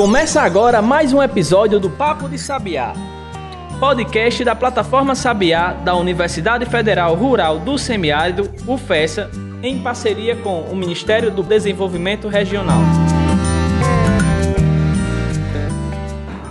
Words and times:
Começa 0.00 0.40
agora 0.40 0.80
mais 0.80 1.12
um 1.12 1.22
episódio 1.22 1.78
do 1.78 1.90
Papo 1.90 2.26
de 2.26 2.38
Sabiá, 2.38 2.94
podcast 3.78 4.42
da 4.42 4.54
plataforma 4.56 5.14
Sabiá 5.14 5.74
da 5.74 5.94
Universidade 5.94 6.64
Federal 6.64 7.14
Rural 7.14 7.58
do 7.58 7.76
Semiárido, 7.76 8.50
UFESA, 8.66 9.30
em 9.62 9.82
parceria 9.82 10.34
com 10.36 10.62
o 10.62 10.74
Ministério 10.74 11.30
do 11.30 11.42
Desenvolvimento 11.42 12.28
Regional. 12.28 12.80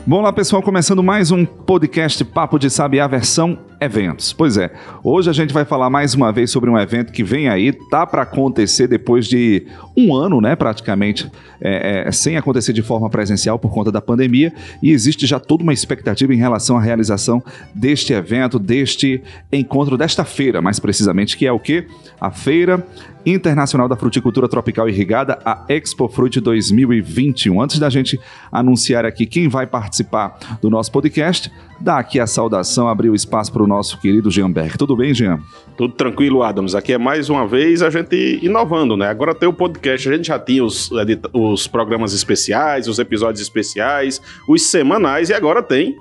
Bom 0.05 0.21
lá, 0.21 0.31
pessoal, 0.31 0.61
começando 0.61 1.02
mais 1.02 1.31
um 1.31 1.43
podcast 1.43 2.23
Papo 2.25 2.59
de 2.59 2.70
Sabiá 2.70 3.07
versão 3.07 3.57
eventos. 3.80 4.34
Pois 4.34 4.57
é, 4.57 4.71
hoje 5.04 5.30
a 5.30 5.34
gente 5.34 5.54
vai 5.54 5.66
falar 5.66 5.89
mais 5.89 6.14
uma 6.14 6.32
vez 6.32 6.52
sobre 6.52 6.70
um 6.70 6.77
evento 6.77 7.12
que 7.12 7.23
vem 7.23 7.48
aí, 7.48 7.71
tá 7.71 8.05
para 8.05 8.23
acontecer 8.23 8.88
depois 8.88 9.25
de 9.27 9.66
um 9.95 10.13
ano, 10.16 10.41
né, 10.41 10.55
praticamente, 10.55 11.30
é, 11.62 12.05
é, 12.08 12.12
sem 12.12 12.38
acontecer 12.38 12.73
de 12.73 12.81
forma 12.81 13.09
presencial 13.09 13.58
por 13.58 13.72
conta 13.73 13.91
da 13.91 14.02
pandemia, 14.02 14.53
e 14.81 14.91
existe 14.91 15.26
já 15.26 15.39
toda 15.39 15.63
uma 15.63 15.73
expectativa 15.73 16.34
em 16.34 16.38
relação 16.38 16.77
à 16.77 16.81
realização 16.81 17.44
deste 17.73 18.13
evento, 18.13 18.59
deste 18.59 19.22
encontro, 19.52 19.98
desta 19.98 20.25
feira, 20.25 20.61
mais 20.61 20.80
precisamente, 20.80 21.38
que 21.38 21.45
é 21.45 21.52
o 21.52 21.59
que? 21.59 21.88
A 22.20 22.31
Feira 22.31 22.86
Internacional 23.25 23.88
da 23.88 23.98
Fruticultura 23.98 24.48
Tropical 24.48 24.88
Irrigada, 24.88 25.39
a 25.44 25.66
Expo 25.67 26.08
Fruit 26.08 26.39
2021. 26.39 27.61
Antes 27.61 27.77
da 27.77 27.89
gente 27.89 28.20
anunciar 28.52 29.05
aqui 29.05 29.25
quem 29.25 29.50
vai 29.50 29.67
participar 29.67 30.38
do 30.61 30.70
nosso 30.70 30.91
podcast, 30.91 31.52
dá 31.80 32.00
aqui 32.00 32.20
a 32.20 32.25
saudação, 32.25 32.88
abrir 32.88 33.09
o 33.09 33.16
espaço 33.16 33.52
para 33.52 33.64
o 33.64 33.67
nosso 33.70 34.00
querido 34.00 34.30
Jean 34.30 34.52
Berg. 34.52 34.78
Tudo 34.78 34.98
bem, 34.98 35.14
Jean? 35.14 35.40
Tudo 35.78 35.94
tranquilo, 35.94 36.44
Adams. 36.44 36.76
Aqui 36.76 36.94
é 36.94 36.98
mais 36.98 37.30
uma 37.30 37.48
vez 37.48 37.82
a 37.82 37.90
gente 37.90 38.40
inovando, 38.42 38.98
né? 38.98 39.08
Agora 39.08 39.34
tem 39.34 39.48
o 39.48 39.54
podcast, 39.54 40.09
a 40.09 40.14
gente 40.14 40.28
já 40.28 40.40
tinha 40.40 40.66
os, 40.66 40.90
os 41.32 41.68
programas 41.68 42.14
especiais, 42.14 42.88
os 42.88 43.00
episódios 43.00 43.42
especiais, 43.42 44.22
os 44.48 44.64
semanais 44.64 45.30
e 45.30 45.34
agora 45.34 45.61
tem 45.61 45.95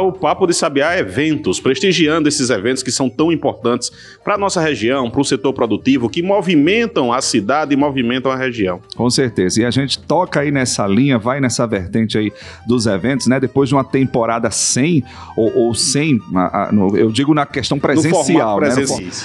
o 0.00 0.12
Papo 0.12 0.46
de 0.46 0.54
Sabiá 0.54 0.98
Eventos, 0.98 1.58
prestigiando 1.58 2.28
esses 2.28 2.50
eventos 2.50 2.82
que 2.82 2.90
são 2.90 3.08
tão 3.08 3.32
importantes 3.32 3.90
para 4.22 4.34
a 4.34 4.38
nossa 4.38 4.60
região, 4.60 5.10
para 5.10 5.20
o 5.20 5.24
setor 5.24 5.52
produtivo, 5.52 6.08
que 6.08 6.22
movimentam 6.22 7.12
a 7.12 7.20
cidade 7.20 7.72
e 7.72 7.76
movimentam 7.76 8.30
a 8.30 8.36
região. 8.36 8.80
Com 8.96 9.08
certeza. 9.08 9.62
E 9.62 9.64
a 9.64 9.70
gente 9.70 9.98
toca 9.98 10.40
aí 10.40 10.50
nessa 10.50 10.86
linha, 10.86 11.18
vai 11.18 11.40
nessa 11.40 11.66
vertente 11.66 12.18
aí 12.18 12.32
dos 12.66 12.86
eventos, 12.86 13.26
né? 13.26 13.40
Depois 13.40 13.68
de 13.68 13.74
uma 13.74 13.84
temporada 13.84 14.50
sem, 14.50 15.02
ou, 15.36 15.56
ou 15.56 15.74
sem, 15.74 16.20
eu 16.94 17.10
digo 17.10 17.32
na 17.32 17.46
questão 17.46 17.78
presencial, 17.78 18.60
né? 18.60 18.68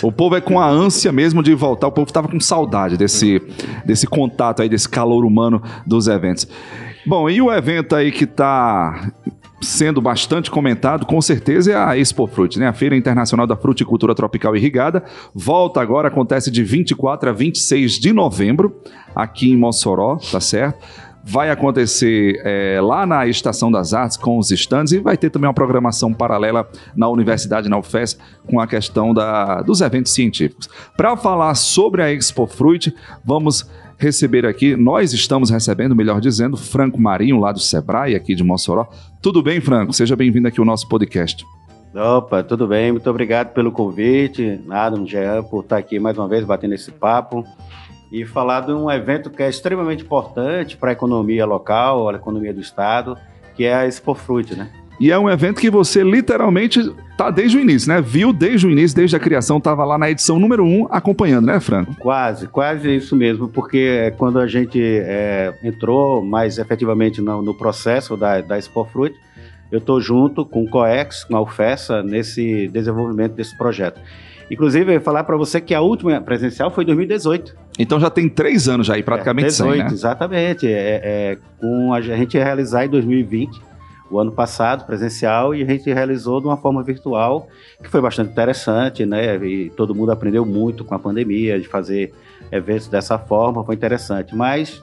o 0.02 0.12
povo 0.12 0.36
é 0.36 0.42
com 0.42 0.60
a 0.60 0.68
ânsia 0.68 1.12
mesmo 1.12 1.44
de 1.44 1.54
voltar, 1.54 1.88
o 1.88 1.92
povo 1.92 2.08
estava 2.08 2.28
com 2.28 2.40
saudade 2.40 2.98
desse, 2.98 3.42
desse 3.86 4.08
contato 4.08 4.62
aí, 4.62 4.70
desse 4.70 4.88
calor 4.88 5.26
humano 5.26 5.62
dos 5.86 6.08
eventos. 6.08 6.48
Bom, 7.06 7.30
e 7.30 7.40
o 7.40 7.52
evento 7.52 7.96
aí 7.96 8.12
que 8.12 8.24
está 8.24 9.12
sendo 9.66 10.00
bastante 10.02 10.50
comentado, 10.50 11.06
com 11.06 11.22
certeza, 11.22 11.72
é 11.72 11.76
a 11.76 11.98
Expo 11.98 12.28
Fruit, 12.28 12.58
né? 12.60 12.68
A 12.68 12.74
Feira 12.74 12.96
Internacional 12.96 13.46
da 13.46 13.56
Fruticultura 13.56 14.16
Tropical 14.16 14.56
Irrigada. 14.56 15.04
Volta 15.34 15.82
agora, 15.82 16.08
acontece 16.08 16.50
de 16.50 16.64
24 16.64 17.30
a 17.30 17.34
26 17.34 17.94
de 17.94 18.14
novembro, 18.14 18.80
aqui 19.16 19.52
em 19.52 19.58
Mossoró, 19.58 20.18
tá 20.32 20.40
certo? 20.40 20.80
Vai 21.28 21.50
acontecer 21.50 22.40
é, 22.46 22.80
lá 22.80 23.04
na 23.04 23.26
Estação 23.26 23.72
das 23.72 23.96
Artes 23.96 24.16
com 24.16 24.38
os 24.38 24.52
estandes 24.52 24.94
e 24.94 25.00
vai 25.00 25.18
ter 25.18 25.32
também 25.32 25.48
uma 25.48 25.56
programação 25.56 26.14
paralela 26.14 26.70
na 26.96 27.10
Universidade, 27.10 27.68
na 27.68 27.80
UFES, 27.80 28.16
com 28.46 28.60
a 28.60 28.68
questão 28.68 29.12
da, 29.12 29.64
dos 29.64 29.82
eventos 29.82 30.14
científicos. 30.14 30.70
Para 30.96 31.18
falar 31.18 31.56
sobre 31.56 32.04
a 32.04 32.14
Expo 32.14 32.46
Fruit, 32.46 32.94
vamos 33.24 33.68
receber 33.98 34.46
aqui, 34.46 34.76
nós 34.76 35.14
estamos 35.14 35.50
recebendo, 35.50 35.96
melhor 35.96 36.22
dizendo, 36.22 36.56
Franco 36.56 37.02
Marinho, 37.02 37.40
lá 37.40 37.52
do 37.52 37.60
Sebrae, 37.60 38.14
aqui 38.14 38.36
de 38.36 38.44
Mossoró. 38.44 38.88
Tudo 39.20 39.42
bem, 39.42 39.60
Franco? 39.60 39.94
Seja 39.94 40.16
bem-vindo 40.16 40.48
aqui 40.48 40.60
ao 40.60 40.66
nosso 40.66 40.88
podcast. 40.88 41.44
Opa, 41.96 42.44
tudo 42.44 42.68
bem, 42.68 42.92
muito 42.92 43.10
obrigado 43.10 43.52
pelo 43.52 43.72
convite, 43.72 44.62
Adam, 44.70 45.08
Jean, 45.08 45.42
por 45.44 45.64
estar 45.64 45.78
aqui 45.78 45.98
mais 45.98 46.16
uma 46.18 46.28
vez 46.28 46.44
batendo 46.44 46.76
esse 46.76 46.92
papo 46.92 47.44
e 48.16 48.24
falar 48.26 48.62
de 48.62 48.72
um 48.72 48.90
evento 48.90 49.30
que 49.30 49.44
é 49.44 49.50
extremamente 49.50 50.02
importante 50.02 50.78
para 50.78 50.92
a 50.92 50.94
economia 50.94 51.46
local, 51.46 52.08
a 52.08 52.14
economia 52.14 52.54
do 52.54 52.62
estado, 52.62 53.18
que 53.54 53.66
é 53.66 53.74
a 53.74 53.86
Expo 53.86 54.16
Fruit, 54.16 54.56
né? 54.56 54.70
E 54.98 55.12
é 55.12 55.20
um 55.20 55.30
evento 55.30 55.60
que 55.60 55.70
você 55.70 56.02
literalmente 56.02 56.80
tá 57.18 57.30
desde 57.30 57.58
o 57.58 57.60
início, 57.60 57.90
né? 57.90 58.00
Viu 58.00 58.32
desde 58.32 58.66
o 58.66 58.72
início, 58.72 58.96
desde 58.96 59.18
a 59.18 59.20
criação, 59.20 59.60
tava 59.60 59.84
lá 59.84 59.98
na 59.98 60.10
edição 60.10 60.40
número 60.40 60.64
um 60.64 60.88
acompanhando, 60.90 61.48
né, 61.48 61.60
Franco? 61.60 61.94
Quase, 62.00 62.48
quase 62.48 62.96
isso 62.96 63.18
mesmo, 63.18 63.50
porque 63.50 64.14
quando 64.18 64.40
a 64.40 64.48
gente 64.48 64.82
é, 64.82 65.54
entrou 65.62 66.24
mais 66.24 66.58
efetivamente 66.58 67.20
no, 67.20 67.42
no 67.42 67.54
processo 67.54 68.16
da, 68.16 68.40
da 68.40 68.58
Expo 68.58 68.86
Fruit, 68.86 69.14
eu 69.70 69.80
estou 69.80 70.00
junto 70.00 70.46
com 70.46 70.64
o 70.64 70.70
COEX, 70.70 71.26
com 71.26 71.36
a 71.36 71.42
UFESA, 71.42 72.02
nesse 72.02 72.70
desenvolvimento 72.70 73.34
desse 73.34 73.58
projeto. 73.58 74.00
Inclusive, 74.50 74.92
eu 74.92 74.94
ia 74.96 75.02
falar 75.02 75.24
para 75.24 75.36
você 75.36 75.60
que 75.60 75.74
a 75.74 75.82
última 75.82 76.22
presencial 76.22 76.70
foi 76.70 76.84
em 76.84 76.88
2018. 76.88 77.56
Então 77.80 78.00
já 78.00 78.10
tem 78.10 78.30
três 78.30 78.70
anos 78.70 78.90
aí, 78.90 79.02
praticamente 79.02 79.48
é, 79.48 79.50
18, 79.50 79.74
100, 79.74 79.84
né? 79.84 79.90
Exatamente. 79.92 80.68
É, 80.68 81.02
é, 81.04 81.38
com 81.60 81.94
a, 81.94 81.98
a 81.98 82.02
gente 82.02 82.38
ia 82.38 82.44
realizar 82.44 82.86
em 82.86 82.90
2020 82.90 83.60
o 84.10 84.20
ano 84.20 84.32
passado, 84.32 84.86
presencial, 84.86 85.56
e 85.56 85.64
a 85.64 85.66
gente 85.66 85.92
realizou 85.92 86.40
de 86.40 86.46
uma 86.46 86.58
forma 86.58 86.84
virtual, 86.84 87.48
que 87.82 87.90
foi 87.90 88.00
bastante 88.00 88.32
interessante, 88.32 89.06
né? 89.06 89.36
E 89.44 89.72
todo 89.72 89.96
mundo 89.96 90.12
aprendeu 90.12 90.46
muito 90.46 90.86
com 90.86 90.94
a 90.94 91.00
pandemia, 91.00 91.60
de 91.60 91.68
fazer 91.68 92.14
eventos 92.52 92.88
dessa 92.88 93.18
forma, 93.18 93.64
foi 93.64 93.74
interessante. 93.74 94.36
Mas 94.36 94.82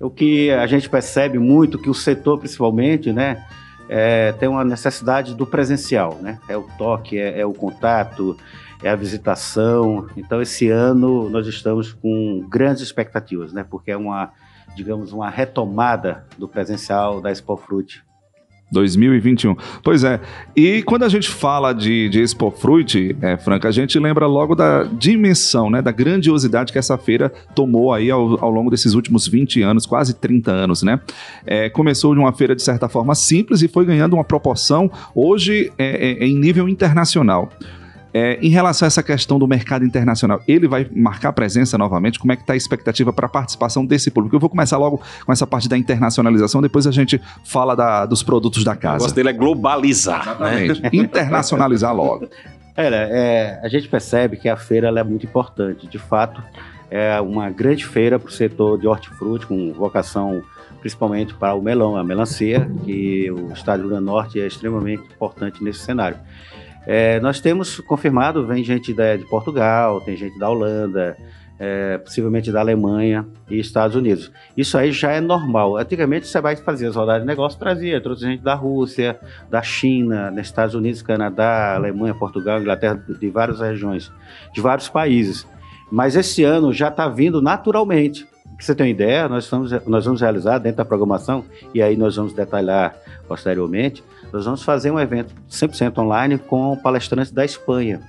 o 0.00 0.10
que 0.10 0.50
a 0.50 0.66
gente 0.66 0.88
percebe 0.88 1.38
muito, 1.38 1.78
que 1.78 1.90
o 1.90 1.94
setor 1.94 2.38
principalmente, 2.38 3.12
né? 3.12 3.44
É, 3.86 4.32
tem 4.32 4.48
uma 4.48 4.64
necessidade 4.64 5.34
do 5.34 5.46
presencial, 5.46 6.18
né? 6.22 6.38
É 6.48 6.56
o 6.56 6.62
toque, 6.78 7.18
é, 7.18 7.40
é 7.40 7.44
o 7.44 7.52
contato, 7.52 8.34
é 8.84 8.90
a 8.90 8.96
visitação. 8.96 10.06
Então, 10.16 10.42
esse 10.42 10.68
ano 10.68 11.30
nós 11.30 11.46
estamos 11.46 11.92
com 11.92 12.46
grandes 12.48 12.82
expectativas, 12.82 13.52
né? 13.52 13.64
Porque 13.68 13.90
é 13.90 13.96
uma, 13.96 14.30
digamos, 14.76 15.12
uma 15.12 15.30
retomada 15.30 16.24
do 16.36 16.46
presencial 16.46 17.20
da 17.20 17.32
Expo 17.32 17.56
Fruit 17.56 18.04
2021. 18.70 19.56
Pois 19.82 20.04
é. 20.04 20.20
E 20.54 20.82
quando 20.82 21.04
a 21.04 21.08
gente 21.08 21.28
fala 21.30 21.72
de, 21.72 22.08
de 22.08 22.20
Expo 22.20 22.50
Fruit, 22.50 23.16
é, 23.22 23.36
Franca, 23.36 23.68
a 23.68 23.72
gente 23.72 23.98
lembra 23.98 24.26
logo 24.26 24.54
da 24.54 24.82
dimensão, 24.82 25.70
né, 25.70 25.80
da 25.80 25.92
grandiosidade 25.92 26.72
que 26.72 26.78
essa 26.78 26.98
feira 26.98 27.32
tomou 27.54 27.92
aí 27.92 28.10
ao, 28.10 28.44
ao 28.44 28.50
longo 28.50 28.70
desses 28.70 28.94
últimos 28.94 29.26
20 29.26 29.62
anos, 29.62 29.86
quase 29.86 30.14
30 30.14 30.50
anos, 30.50 30.82
né? 30.82 31.00
É, 31.46 31.70
começou 31.70 32.14
de 32.14 32.20
uma 32.20 32.32
feira, 32.32 32.54
de 32.54 32.62
certa 32.62 32.88
forma, 32.88 33.14
simples 33.14 33.62
e 33.62 33.68
foi 33.68 33.84
ganhando 33.86 34.14
uma 34.14 34.24
proporção 34.24 34.90
hoje 35.14 35.72
é, 35.78 36.22
é 36.22 36.26
em 36.26 36.38
nível 36.38 36.68
internacional. 36.68 37.50
É, 38.16 38.38
em 38.40 38.48
relação 38.48 38.86
a 38.86 38.88
essa 38.88 39.02
questão 39.02 39.40
do 39.40 39.48
mercado 39.48 39.84
internacional, 39.84 40.40
ele 40.46 40.68
vai 40.68 40.86
marcar 40.94 41.32
presença 41.32 41.76
novamente? 41.76 42.16
Como 42.16 42.32
é 42.32 42.36
que 42.36 42.42
está 42.42 42.52
a 42.52 42.56
expectativa 42.56 43.12
para 43.12 43.26
a 43.26 43.28
participação 43.28 43.84
desse 43.84 44.08
público? 44.08 44.36
Eu 44.36 44.40
vou 44.40 44.48
começar 44.48 44.78
logo 44.78 45.02
com 45.26 45.32
essa 45.32 45.44
parte 45.44 45.68
da 45.68 45.76
internacionalização, 45.76 46.62
depois 46.62 46.86
a 46.86 46.92
gente 46.92 47.20
fala 47.42 47.74
da, 47.74 48.06
dos 48.06 48.22
produtos 48.22 48.62
da 48.62 48.76
casa. 48.76 48.94
O 48.94 48.98
negócio 48.98 49.16
dele 49.16 49.30
é 49.30 49.32
globalizar. 49.32 50.22
Exatamente. 50.22 50.80
Né? 50.80 50.90
Internacionalizar 50.94 51.92
logo. 51.92 52.28
É, 52.76 52.86
é, 52.86 53.60
a 53.64 53.68
gente 53.68 53.88
percebe 53.88 54.36
que 54.36 54.48
a 54.48 54.56
feira 54.56 54.88
é 54.88 55.02
muito 55.02 55.26
importante. 55.26 55.88
De 55.88 55.98
fato, 55.98 56.40
é 56.88 57.20
uma 57.20 57.50
grande 57.50 57.84
feira 57.84 58.16
para 58.16 58.28
o 58.28 58.32
setor 58.32 58.78
de 58.78 58.86
hortifruti, 58.86 59.44
com 59.44 59.72
vocação 59.72 60.40
principalmente 60.78 61.32
para 61.34 61.54
o 61.54 61.62
melão, 61.62 61.96
a 61.96 62.04
melancia, 62.04 62.70
que 62.84 63.30
o 63.30 63.50
estado 63.52 63.78
do 63.78 63.82
Rio 63.84 63.90
Grande 63.90 64.04
do 64.04 64.12
Norte 64.12 64.38
é 64.38 64.46
extremamente 64.46 65.02
importante 65.02 65.64
nesse 65.64 65.78
cenário. 65.78 66.18
É, 66.86 67.18
nós 67.20 67.40
temos 67.40 67.80
confirmado, 67.80 68.46
vem 68.46 68.62
gente 68.62 68.92
da, 68.92 69.16
de 69.16 69.24
Portugal, 69.24 70.00
tem 70.00 70.16
gente 70.16 70.38
da 70.38 70.48
Holanda, 70.48 71.16
é, 71.58 71.98
possivelmente 71.98 72.50
da 72.50 72.60
Alemanha 72.60 73.26
e 73.48 73.58
Estados 73.58 73.96
Unidos. 73.96 74.30
Isso 74.56 74.76
aí 74.76 74.92
já 74.92 75.12
é 75.12 75.20
normal. 75.20 75.76
Antigamente 75.76 76.26
você 76.26 76.40
vai 76.40 76.56
fazer 76.56 76.86
as 76.86 76.96
rodadas 76.96 77.22
de 77.22 77.26
negócio, 77.26 77.58
trazia, 77.58 78.00
trouxe 78.00 78.24
gente 78.24 78.42
da 78.42 78.54
Rússia, 78.54 79.18
da 79.50 79.62
China, 79.62 80.30
dos 80.30 80.40
Estados 80.40 80.74
Unidos, 80.74 81.02
Canadá, 81.02 81.74
Alemanha, 81.74 82.14
Portugal, 82.14 82.60
Inglaterra, 82.60 83.02
de 83.08 83.30
várias 83.30 83.60
regiões, 83.60 84.12
de 84.52 84.60
vários 84.60 84.88
países. 84.88 85.46
Mas 85.90 86.16
esse 86.16 86.42
ano 86.42 86.72
já 86.72 86.88
está 86.88 87.08
vindo 87.08 87.40
naturalmente. 87.40 88.26
Para 88.56 88.66
você 88.66 88.74
ter 88.74 88.82
uma 88.84 88.88
ideia, 88.88 89.28
nós, 89.28 89.44
estamos, 89.44 89.72
nós 89.86 90.04
vamos 90.04 90.20
realizar 90.20 90.58
dentro 90.58 90.78
da 90.78 90.84
programação, 90.84 91.44
e 91.74 91.82
aí 91.82 91.96
nós 91.96 92.16
vamos 92.16 92.32
detalhar 92.32 92.94
posteriormente, 93.26 94.02
nós 94.34 94.44
vamos 94.46 94.64
fazer 94.64 94.90
um 94.90 94.98
evento 94.98 95.32
100% 95.48 95.96
online 95.96 96.38
com 96.38 96.76
palestrantes 96.76 97.30
da 97.30 97.44
Espanha, 97.44 98.00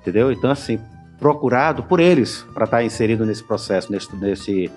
entendeu? 0.00 0.30
Então, 0.30 0.48
assim, 0.48 0.78
procurado 1.18 1.82
por 1.82 1.98
eles 1.98 2.46
para 2.54 2.66
estar 2.66 2.76
tá 2.76 2.84
inserido 2.84 3.26
nesse 3.26 3.42
processo, 3.42 3.90
nesse, 3.90 4.14
nesse 4.14 4.70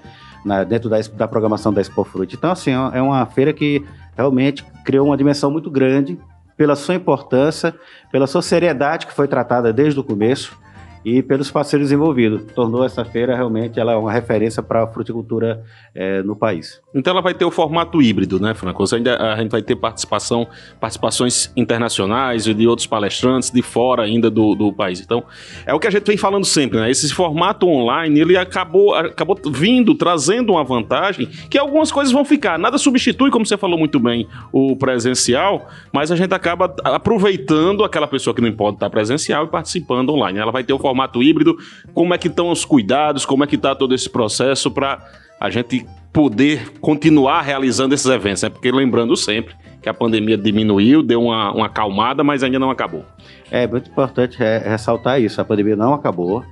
na, 0.44 0.63
dentro 0.63 0.89
da, 0.89 0.97
da, 1.00 1.27
programação 1.27 1.71
da 1.71 1.80
Expo 1.80 2.03
Fruit. 2.03 2.36
Então, 2.36 2.50
assim, 2.50 2.71
é 2.71 3.00
uma 3.00 3.24
feira 3.27 3.53
que 3.53 3.86
realmente 4.18 4.65
criou 4.83 5.06
uma 5.06 5.15
dimensão 5.15 5.51
muito 5.51 5.69
grande 5.69 6.18
pela 6.57 6.75
sua 6.75 6.95
importância, 6.95 7.75
pela 8.12 8.25
sua 8.25 8.41
seriedade 8.41 9.06
que 9.06 9.13
foi 9.13 9.27
tratada 9.27 9.71
desde 9.71 10.00
o 10.00 10.03
começo 10.03 10.57
e 11.04 11.22
pelos 11.22 11.50
parceiros 11.50 11.92
envolvidos. 11.92 12.44
Tornou 12.54 12.84
essa 12.84 13.06
feira 13.06 13.36
realmente 13.36 13.80
ela 13.80 13.94
é 13.94 13.96
uma 13.96 14.12
referência 14.12 14.62
para 14.62 14.84
a 14.84 14.88
fruticultura 14.88 15.63
é, 15.96 16.22
no 16.24 16.36
país. 16.36 16.81
Então 16.94 17.12
ela 17.12 17.22
vai 17.22 17.34
ter 17.34 17.46
o 17.46 17.51
formato 17.51 18.01
híbrido, 18.01 18.40
né, 18.40 18.54
Franco? 18.54 18.84
Ainda 18.94 19.16
a 19.16 19.36
gente 19.38 19.51
vai 19.51 19.62
ter 19.62 19.75
participação, 19.75 20.48
participações 20.80 21.51
internacionais 21.56 22.48
e 22.48 22.54
de 22.54 22.68
outros 22.68 22.88
palestrantes 22.88 23.51
de 23.51 23.62
fora 23.62 24.04
ainda 24.04 24.30
do, 24.30 24.56
do 24.56 24.74
país. 24.74 25.00
Então 25.00 25.24
é 25.66 25.74
o 25.74 25.80
que 25.80 25.88
a 25.88 25.92
gente 25.92 26.06
vem 26.06 26.18
falando 26.18 26.46
sempre, 26.46 26.80
né? 26.80 26.90
Esse 26.90 27.13
formato 27.13 27.68
online 27.68 28.19
ele 28.19 28.38
acabou, 28.38 28.94
acabou 28.96 29.38
vindo 29.51 29.96
trazendo 29.96 30.54
uma 30.54 30.63
vantagem 30.63 31.28
que 31.50 31.57
algumas 31.57 31.92
coisas 31.92 32.12
vão 32.12 32.25
ficar. 32.25 32.57
Nada 32.57 32.78
substitui, 32.78 33.30
como 33.30 33.46
você 33.46 33.57
falou 33.57 33.78
muito 33.78 34.00
bem, 34.00 34.28
o 34.51 34.75
presencial, 34.75 35.68
mas 35.92 36.12
a 36.12 36.16
gente 36.16 36.34
acaba 36.34 36.74
aproveitando 36.84 37.84
aquela 37.84 38.07
pessoa 38.07 38.34
que 38.34 38.42
não 38.42 38.51
pode 38.51 38.78
estar 38.78 38.90
presencial 38.90 39.46
e 39.46 39.48
participando 39.48 40.10
online. 40.10 40.40
Ela 40.40 40.51
vai 40.51 40.63
ter 40.63 40.74
o 40.74 40.80
formato 40.89 41.21
híbrido. 41.21 41.57
Como 41.94 42.13
é 42.13 42.18
que 42.18 42.27
estão 42.27 42.50
os 42.50 42.65
cuidados? 42.65 43.25
Como 43.25 43.44
é 43.44 43.47
que 43.47 43.56
está 43.56 43.75
todo 43.75 43.94
esse 43.94 44.09
processo 44.09 44.71
para 44.71 45.00
a 45.39 45.50
gente 45.50 45.86
poder 46.12 46.71
continuar 46.81 47.41
realizando 47.41 47.94
esses 47.94 48.07
eventos, 48.07 48.44
né? 48.44 48.50
Porque 48.50 48.71
lembrando 48.71 49.15
sempre 49.15 49.56
que 49.81 49.88
a 49.88 49.94
pandemia 49.94 50.38
diminuiu, 50.38 51.01
deu 51.01 51.24
uma, 51.24 51.53
uma 51.53 51.65
acalmada, 51.68 52.24
mas 52.24 52.44
ainda 52.44 52.59
não 52.59 52.71
acabou. 52.71 53.06
É 53.50 53.65
muito 53.68 53.89
importante 53.89 54.38
ressaltar 54.38 55.21
isso. 55.21 55.39
A 55.39 55.45
pandemia 55.45 55.75
não 55.75 55.94
acabou, 55.94 56.44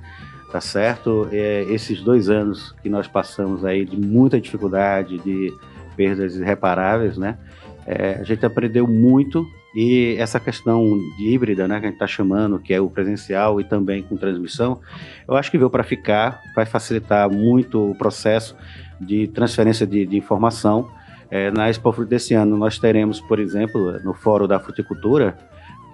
tá 0.50 0.60
certo? 0.60 1.28
É, 1.30 1.66
esses 1.68 2.00
dois 2.00 2.30
anos 2.30 2.74
que 2.82 2.88
nós 2.88 3.06
passamos 3.06 3.64
aí 3.64 3.84
de 3.84 3.96
muita 3.96 4.40
dificuldade, 4.40 5.18
de 5.18 5.52
perdas 5.96 6.36
irreparáveis, 6.36 7.18
né? 7.18 7.36
É, 7.84 8.18
a 8.20 8.22
gente 8.22 8.46
aprendeu 8.46 8.86
muito 8.86 9.44
e 9.80 10.16
essa 10.18 10.40
questão 10.40 10.98
de 11.16 11.28
híbrida, 11.32 11.68
né, 11.68 11.78
que 11.78 11.86
a 11.86 11.88
gente 11.88 11.94
está 11.94 12.06
chamando, 12.08 12.58
que 12.58 12.74
é 12.74 12.80
o 12.80 12.90
presencial 12.90 13.60
e 13.60 13.64
também 13.64 14.02
com 14.02 14.16
transmissão, 14.16 14.80
eu 15.28 15.36
acho 15.36 15.52
que 15.52 15.56
veio 15.56 15.70
para 15.70 15.84
ficar, 15.84 16.40
vai 16.52 16.66
facilitar 16.66 17.30
muito 17.30 17.92
o 17.92 17.94
processo 17.94 18.56
de 19.00 19.28
transferência 19.28 19.86
de, 19.86 20.04
de 20.04 20.16
informação. 20.16 20.90
É, 21.30 21.52
na 21.52 21.70
Expo 21.70 21.92
Fruto 21.92 22.10
desse 22.10 22.34
ano, 22.34 22.56
nós 22.56 22.76
teremos, 22.76 23.20
por 23.20 23.38
exemplo, 23.38 24.00
no 24.02 24.12
Fórum 24.14 24.48
da 24.48 24.58
Fruticultura, 24.58 25.38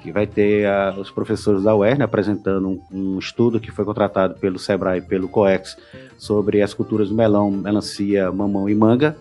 que 0.00 0.10
vai 0.10 0.26
ter 0.26 0.66
a, 0.66 0.94
os 0.98 1.10
professores 1.10 1.64
da 1.64 1.76
UERN 1.76 2.04
apresentando 2.04 2.66
um, 2.66 2.80
um, 2.90 3.18
estudo 3.18 3.60
que 3.60 3.70
foi 3.70 3.84
contratado 3.84 4.32
pelo 4.36 4.58
SEBRAE 4.58 5.00
e 5.00 5.02
pelo 5.02 5.28
COEX 5.28 5.76
sobre 6.16 6.62
as 6.62 6.72
culturas 6.72 7.10
melão, 7.10 7.50
melancia, 7.50 8.32
mamão 8.32 8.66
e 8.66 8.74
manga. 8.74 9.14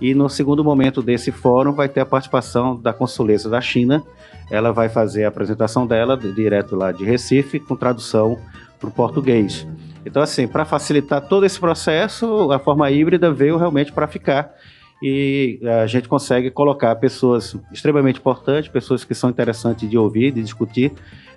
E 0.00 0.14
no 0.14 0.28
segundo 0.28 0.62
momento 0.64 1.02
desse 1.02 1.30
fórum 1.30 1.72
vai 1.72 1.88
ter 1.88 2.00
a 2.00 2.06
participação 2.06 2.76
da 2.80 2.92
consulência 2.92 3.48
da 3.48 3.60
China. 3.60 4.02
Ela 4.50 4.72
vai 4.72 4.88
fazer 4.88 5.24
a 5.24 5.28
apresentação 5.28 5.86
dela 5.86 6.16
direto 6.16 6.76
lá 6.76 6.92
de 6.92 7.04
Recife, 7.04 7.60
com 7.60 7.76
tradução 7.76 8.38
para 8.78 8.88
o 8.88 8.92
português. 8.92 9.66
Então, 10.04 10.22
assim, 10.22 10.46
para 10.46 10.64
facilitar 10.64 11.22
todo 11.22 11.46
esse 11.46 11.58
processo, 11.58 12.52
a 12.52 12.58
forma 12.58 12.90
híbrida 12.90 13.32
veio 13.32 13.56
realmente 13.56 13.92
para 13.92 14.06
ficar 14.06 14.54
e 15.02 15.60
a 15.82 15.86
gente 15.86 16.08
consegue 16.08 16.50
colocar 16.50 16.94
pessoas 16.96 17.56
extremamente 17.72 18.18
importantes, 18.18 18.70
pessoas 18.70 19.04
que 19.04 19.14
são 19.14 19.30
interessantes 19.30 19.88
de 19.88 19.98
ouvir, 19.98 20.32
de 20.32 20.42
discutir, 20.42 20.92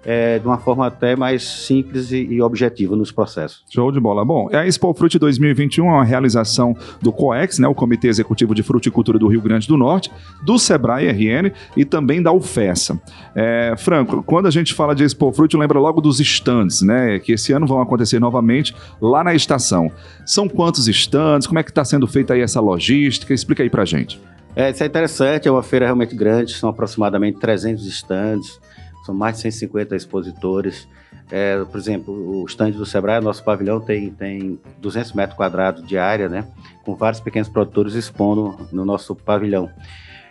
é, 0.06 0.40
de 0.40 0.46
uma 0.46 0.58
forma 0.58 0.88
até 0.88 1.16
mais 1.16 1.44
simples 1.44 2.12
e, 2.12 2.18
e, 2.18 2.42
objetiva 2.42 2.96
nos 2.96 3.12
processos. 3.12 3.64
Show 3.70 3.92
de 3.92 4.00
bola. 4.00 4.24
Bom, 4.24 4.50
a 4.54 4.66
Expo 4.66 4.94
Fruit 4.94 5.18
2021 5.18 5.86
é 5.86 5.90
uma 5.90 6.04
realização 6.04 6.76
do 7.02 7.12
COEX, 7.12 7.60
né, 7.60 7.68
o 7.68 7.76
Comitê 7.76 8.08
Executivo 8.08 8.56
de 8.56 8.64
Fruticultura 8.64 9.20
do 9.20 9.28
Rio 9.28 9.42
Grande 9.42 9.68
do 9.68 9.78
Norte, 9.78 10.12
do 10.44 10.58
Sebrae 10.58 11.08
RN 11.08 11.52
e 11.76 11.86
também 11.86 12.22
da 12.22 12.32
UFESA. 12.32 13.00
É, 13.36 13.74
Franco, 13.78 14.24
quando 14.24 14.48
a 14.48 14.52
gente 14.52 14.74
fala 14.74 14.96
de 14.96 15.04
Expo 15.04 15.32
Fruit, 15.32 15.56
lembra 15.56 15.80
logo 15.80 16.02
dos 16.02 16.20
stands, 16.20 16.82
né, 16.82 17.20
que 17.20 17.34
esse 17.34 17.52
ano 17.52 17.68
vão 17.68 17.82
acontecer 17.82 18.20
novamente 18.20 18.76
lá 19.02 19.24
na 19.24 19.34
estação. 19.34 19.92
São 20.26 20.48
quantos 20.48 20.88
stands? 20.88 21.48
Como 21.48 21.60
é 21.60 21.64
que 21.64 21.72
está 21.72 21.84
sendo 21.84 22.08
feita 22.08 22.34
aí 22.34 22.42
essa 22.42 22.60
logística? 22.60 23.34
Explica 23.34 23.64
aí 23.64 23.70
pra 23.70 23.86
gente. 23.86 24.20
É, 24.56 24.72
isso 24.72 24.82
é 24.82 24.88
interessante, 24.88 25.48
é 25.48 25.52
uma 25.52 25.62
feira 25.62 25.86
realmente 25.86 26.16
grande, 26.16 26.54
são 26.54 26.68
aproximadamente 26.68 27.38
300 27.40 27.86
stands, 27.86 28.60
são 29.07 29.15
mais 29.15 29.36
de 29.38 29.42
150 29.44 29.95
expositores. 29.95 30.88
É, 31.31 31.63
por 31.63 31.77
exemplo, 31.77 32.42
o 32.42 32.45
stand 32.45 32.71
do 32.71 32.86
Sebrae, 32.86 33.21
nosso 33.21 33.44
pavilhão 33.44 33.80
tem, 33.80 34.12
tem 34.12 34.59
200 34.80 35.13
metros 35.13 35.38
quadrados 35.38 35.86
de 35.88 35.98
área, 35.98 36.30
né? 36.30 36.48
Com 36.86 36.95
vários 36.95 37.19
pequenos 37.19 37.50
produtores 37.50 37.94
expondo 37.94 38.68
no 38.71 38.86
nosso 38.86 39.15
pavilhão. 39.15 39.69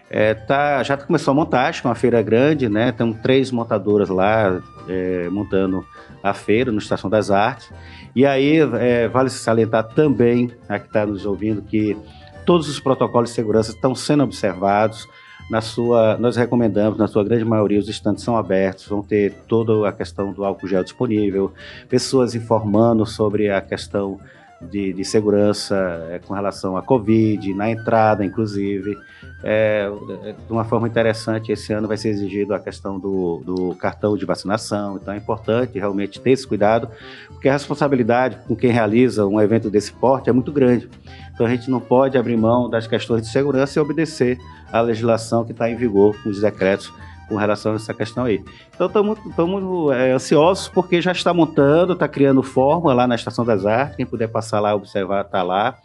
É, 0.09 0.35
tá, 0.35 0.83
já 0.83 0.97
começou 0.97 1.33
a 1.33 1.35
montagem, 1.35 1.81
é 1.85 1.89
uma 1.89 1.95
feira 1.95 2.23
grande, 2.23 2.69
né? 2.69 2.93
Tem 2.93 3.13
três 3.15 3.51
montadoras 3.51 4.09
lá 4.09 4.63
é, 4.89 5.29
montando 5.31 5.85
a 6.23 6.33
feira 6.33 6.71
no 6.71 6.79
Estação 6.79 7.11
das 7.11 7.31
Artes. 7.31 7.73
E 8.15 8.25
aí, 8.25 8.59
é, 8.79 9.09
vale 9.09 9.31
salientar 9.31 9.85
também, 9.89 10.53
a 10.69 10.79
que 10.79 10.87
está 10.87 11.05
nos 11.05 11.27
ouvindo, 11.27 11.61
que 11.63 11.97
todos 12.45 12.69
os 12.69 12.79
protocolos 12.79 13.31
de 13.31 13.35
segurança 13.35 13.73
estão 13.73 13.95
sendo 13.95 14.23
observados 14.23 15.09
na 15.49 15.61
sua, 15.61 16.17
nós 16.19 16.37
recomendamos, 16.37 16.99
na 16.99 17.07
sua 17.07 17.23
grande 17.23 17.45
maioria, 17.45 17.79
os 17.79 17.89
estantes 17.89 18.25
são 18.25 18.37
abertos, 18.37 18.87
vão 18.87 19.03
ter 19.03 19.33
toda 19.47 19.89
a 19.89 19.93
questão 19.93 20.33
do 20.33 20.45
álcool 20.45 20.67
gel 20.67 20.83
disponível, 20.83 21.53
pessoas 21.89 22.35
informando 22.35 23.07
sobre 23.07 23.51
a 23.51 23.61
questão 23.61 24.19
de, 24.61 24.93
de 24.93 25.05
segurança 25.05 25.77
é, 26.11 26.19
com 26.19 26.35
relação 26.35 26.77
à 26.77 26.83
Covid, 26.83 27.53
na 27.55 27.71
entrada, 27.71 28.25
inclusive. 28.25 28.97
É, 29.43 29.89
de 30.47 30.53
uma 30.53 30.65
forma 30.65 30.89
interessante, 30.89 31.53
esse 31.53 31.73
ano 31.73 31.87
vai 31.87 31.97
ser 31.97 32.09
exigido 32.09 32.55
a 32.55 32.59
questão 32.59 32.99
do, 32.99 33.43
do 33.45 33.75
cartão 33.77 34.17
de 34.17 34.25
vacinação, 34.25 34.97
então 34.97 35.13
é 35.13 35.17
importante 35.17 35.79
realmente 35.79 36.21
ter 36.21 36.31
esse 36.31 36.47
cuidado, 36.47 36.89
porque 37.29 37.49
a 37.49 37.53
responsabilidade 37.53 38.39
com 38.47 38.57
quem 38.57 38.71
realiza 38.71 39.27
um 39.27 39.41
evento 39.41 39.71
desse 39.71 39.93
porte 39.93 40.31
é 40.31 40.33
muito 40.33 40.51
grande. 40.51 40.89
Então 41.35 41.47
a 41.47 41.51
gente 41.51 41.71
não 41.71 41.81
pode 41.81 42.17
abrir 42.17 42.37
mão 42.37 42.69
das 42.71 42.87
questões 42.87 43.23
de 43.23 43.29
segurança 43.29 43.79
e 43.79 43.83
obedecer 43.83 44.39
à 44.73 44.81
legislação 44.81 45.45
que 45.45 45.53
está 45.53 45.69
em 45.69 45.77
vigor 45.77 46.17
os 46.27 46.41
decretos 46.41 46.91
com 47.29 47.37
relação 47.37 47.73
a 47.73 47.77
essa 47.77 47.93
questão 47.93 48.25
aí. 48.25 48.43
Então 48.75 48.87
estamos 48.87 49.93
é, 49.93 50.13
ansiosos 50.13 50.69
porque 50.69 51.01
já 51.01 51.13
está 51.13 51.33
montando, 51.35 51.93
está 51.93 52.07
criando 52.07 52.43
forma 52.43 52.93
lá 52.93 53.07
na 53.07 53.15
Estação 53.15 53.45
das 53.45 53.67
Artes, 53.67 53.97
quem 53.97 54.07
puder 54.07 54.29
passar 54.29 54.61
lá 54.61 54.75
observar 54.75 55.23
está 55.25 55.43
lá 55.43 55.77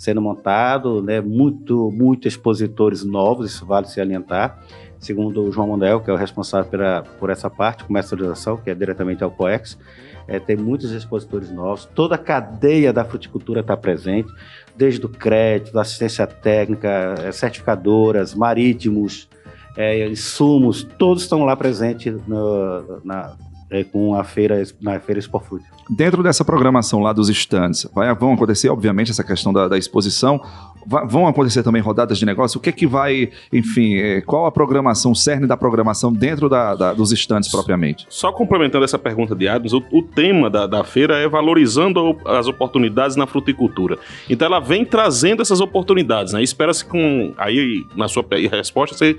sendo 0.00 0.22
montado, 0.22 1.02
né, 1.02 1.20
muito, 1.20 1.90
muito 1.90 2.26
expositores 2.26 3.04
novos, 3.04 3.50
isso 3.50 3.66
vale 3.66 3.86
se 3.86 4.00
alientar, 4.00 4.58
segundo 4.98 5.44
o 5.44 5.52
João 5.52 5.66
Mondel, 5.66 6.00
que 6.00 6.08
é 6.08 6.12
o 6.14 6.16
responsável 6.16 6.70
pela, 6.70 7.02
por 7.18 7.28
essa 7.28 7.50
parte, 7.50 7.84
comercialização, 7.84 8.56
que 8.56 8.70
é 8.70 8.74
diretamente 8.74 9.22
ao 9.22 9.30
COEX, 9.30 9.78
é, 10.26 10.38
tem 10.38 10.56
muitos 10.56 10.90
expositores 10.92 11.50
novos, 11.50 11.84
toda 11.84 12.14
a 12.14 12.18
cadeia 12.18 12.94
da 12.94 13.04
fruticultura 13.04 13.60
está 13.60 13.76
presente, 13.76 14.32
desde 14.74 15.04
o 15.04 15.08
crédito, 15.10 15.78
assistência 15.78 16.26
técnica, 16.26 17.16
é, 17.18 17.30
certificadoras, 17.30 18.34
marítimos, 18.34 19.28
é, 19.76 20.08
insumos, 20.08 20.82
todos 20.98 21.22
estão 21.22 21.44
lá 21.44 21.56
presentes 21.56 22.14
no, 22.26 23.00
na, 23.04 23.34
é, 23.70 23.84
com 23.84 24.14
a 24.14 24.24
feira, 24.24 24.62
na 24.80 24.98
feira 24.98 25.18
Expo 25.18 25.38
Fruit. 25.38 25.64
Dentro 25.88 26.22
dessa 26.22 26.44
programação 26.44 27.00
lá 27.00 27.12
dos 27.12 27.28
stands, 27.28 27.88
vai, 27.94 28.12
vão 28.14 28.32
acontecer, 28.32 28.68
obviamente, 28.68 29.10
essa 29.10 29.24
questão 29.24 29.52
da, 29.52 29.68
da 29.68 29.78
exposição, 29.78 30.40
vai, 30.86 31.06
vão 31.06 31.26
acontecer 31.26 31.62
também 31.62 31.80
rodadas 31.80 32.18
de 32.18 32.26
negócio, 32.26 32.58
o 32.58 32.60
que 32.60 32.68
é 32.68 32.72
que 32.72 32.86
vai, 32.86 33.30
enfim, 33.52 33.94
é, 33.94 34.20
qual 34.20 34.46
a 34.46 34.52
programação, 34.52 35.12
o 35.12 35.16
cerne 35.16 35.46
da 35.46 35.56
programação 35.56 36.12
dentro 36.12 36.48
da, 36.48 36.74
da, 36.74 36.92
dos 36.92 37.12
stands 37.12 37.48
propriamente? 37.50 38.06
Só 38.08 38.32
complementando 38.32 38.84
essa 38.84 38.98
pergunta 38.98 39.34
de 39.34 39.48
Adams, 39.48 39.72
o, 39.72 39.82
o 39.92 40.02
tema 40.02 40.50
da, 40.50 40.66
da 40.66 40.84
feira 40.84 41.16
é 41.16 41.28
valorizando 41.28 42.16
as 42.24 42.46
oportunidades 42.48 43.16
na 43.16 43.26
fruticultura. 43.26 43.98
Então 44.28 44.46
ela 44.46 44.60
vem 44.60 44.84
trazendo 44.84 45.42
essas 45.42 45.60
oportunidades, 45.60 46.32
né? 46.32 46.42
Espera-se 46.42 46.84
com, 46.84 47.32
aí 47.36 47.84
na 47.96 48.08
sua 48.08 48.24
resposta, 48.50 48.96
você 48.96 49.16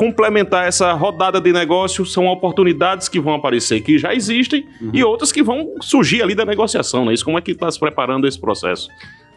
complementar 0.00 0.66
essa 0.66 0.94
rodada 0.94 1.38
de 1.38 1.52
negócio 1.52 2.06
são 2.06 2.24
oportunidades 2.26 3.06
que 3.06 3.20
vão 3.20 3.34
aparecer 3.34 3.82
que 3.82 3.98
já 3.98 4.14
existem 4.14 4.66
uhum. 4.80 4.92
e 4.94 5.04
outras 5.04 5.30
que 5.30 5.42
vão 5.42 5.74
surgir 5.82 6.22
ali 6.22 6.34
da 6.34 6.46
negociação, 6.46 7.04
né? 7.04 7.12
Isso 7.12 7.22
como 7.22 7.36
é 7.36 7.42
que 7.42 7.50
está 7.50 7.70
se 7.70 7.78
preparando 7.78 8.26
esse 8.26 8.40
processo? 8.40 8.88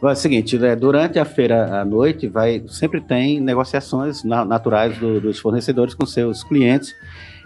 É 0.01 0.05
o 0.05 0.15
seguinte, 0.15 0.57
né, 0.57 0.73
durante 0.73 1.19
a 1.19 1.25
feira 1.25 1.81
à 1.81 1.83
noite 1.83 2.29
vai 2.29 2.63
sempre 2.69 3.01
tem 3.01 3.41
negociações 3.41 4.23
naturais 4.23 4.97
do, 4.97 5.19
dos 5.19 5.37
fornecedores 5.37 5.93
com 5.93 6.05
seus 6.05 6.45
clientes 6.45 6.95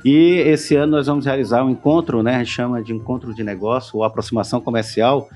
e 0.05 0.36
esse 0.45 0.75
ano 0.75 0.91
nós 0.91 1.07
vamos 1.07 1.25
realizar 1.25 1.63
um 1.63 1.71
encontro, 1.71 2.21
né, 2.21 2.36
a 2.36 2.39
gente 2.39 2.51
chama 2.51 2.83
de 2.83 2.93
encontro 2.93 3.33
de 3.33 3.43
negócio 3.43 3.97
ou 3.97 4.03
aproximação 4.03 4.62
comercial 4.62 5.27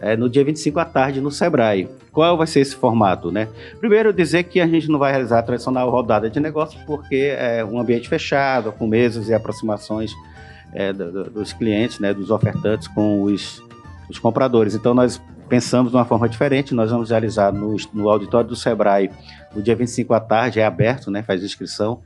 é, 0.00 0.16
no 0.16 0.28
dia 0.28 0.44
25 0.44 0.78
à 0.78 0.84
tarde 0.84 1.20
no 1.20 1.30
Sebrae. 1.30 1.88
Qual 2.12 2.36
vai 2.36 2.46
ser 2.46 2.60
esse 2.60 2.74
formato, 2.74 3.30
né? 3.30 3.48
Primeiro, 3.78 4.12
dizer 4.12 4.44
que 4.44 4.60
a 4.60 4.66
gente 4.66 4.88
não 4.88 4.98
vai 4.98 5.12
realizar 5.12 5.38
a 5.38 5.42
tradicional 5.42 5.90
rodada 5.90 6.28
de 6.28 6.40
negócios, 6.40 6.82
porque 6.84 7.34
é 7.36 7.64
um 7.64 7.78
ambiente 7.78 8.08
fechado, 8.08 8.72
com 8.72 8.86
mesas 8.86 9.28
e 9.28 9.34
aproximações 9.34 10.12
é, 10.72 10.92
do, 10.92 11.30
dos 11.30 11.52
clientes, 11.52 11.98
né, 11.98 12.12
dos 12.12 12.30
ofertantes 12.30 12.88
com 12.88 13.22
os, 13.22 13.62
os 14.08 14.18
compradores. 14.18 14.74
Então, 14.74 14.94
nós 14.94 15.20
pensamos 15.48 15.90
de 15.90 15.96
uma 15.96 16.04
forma 16.04 16.28
diferente, 16.28 16.74
nós 16.74 16.90
vamos 16.90 17.10
realizar 17.10 17.52
no, 17.52 17.76
no 17.92 18.08
auditório 18.08 18.48
do 18.48 18.56
Sebrae 18.56 19.10
no 19.54 19.62
dia 19.62 19.74
25 19.74 20.12
à 20.12 20.20
tarde, 20.20 20.60
é 20.60 20.64
aberto, 20.64 21.10
né, 21.10 21.22
faz 21.22 21.42
inscrição. 21.42 22.00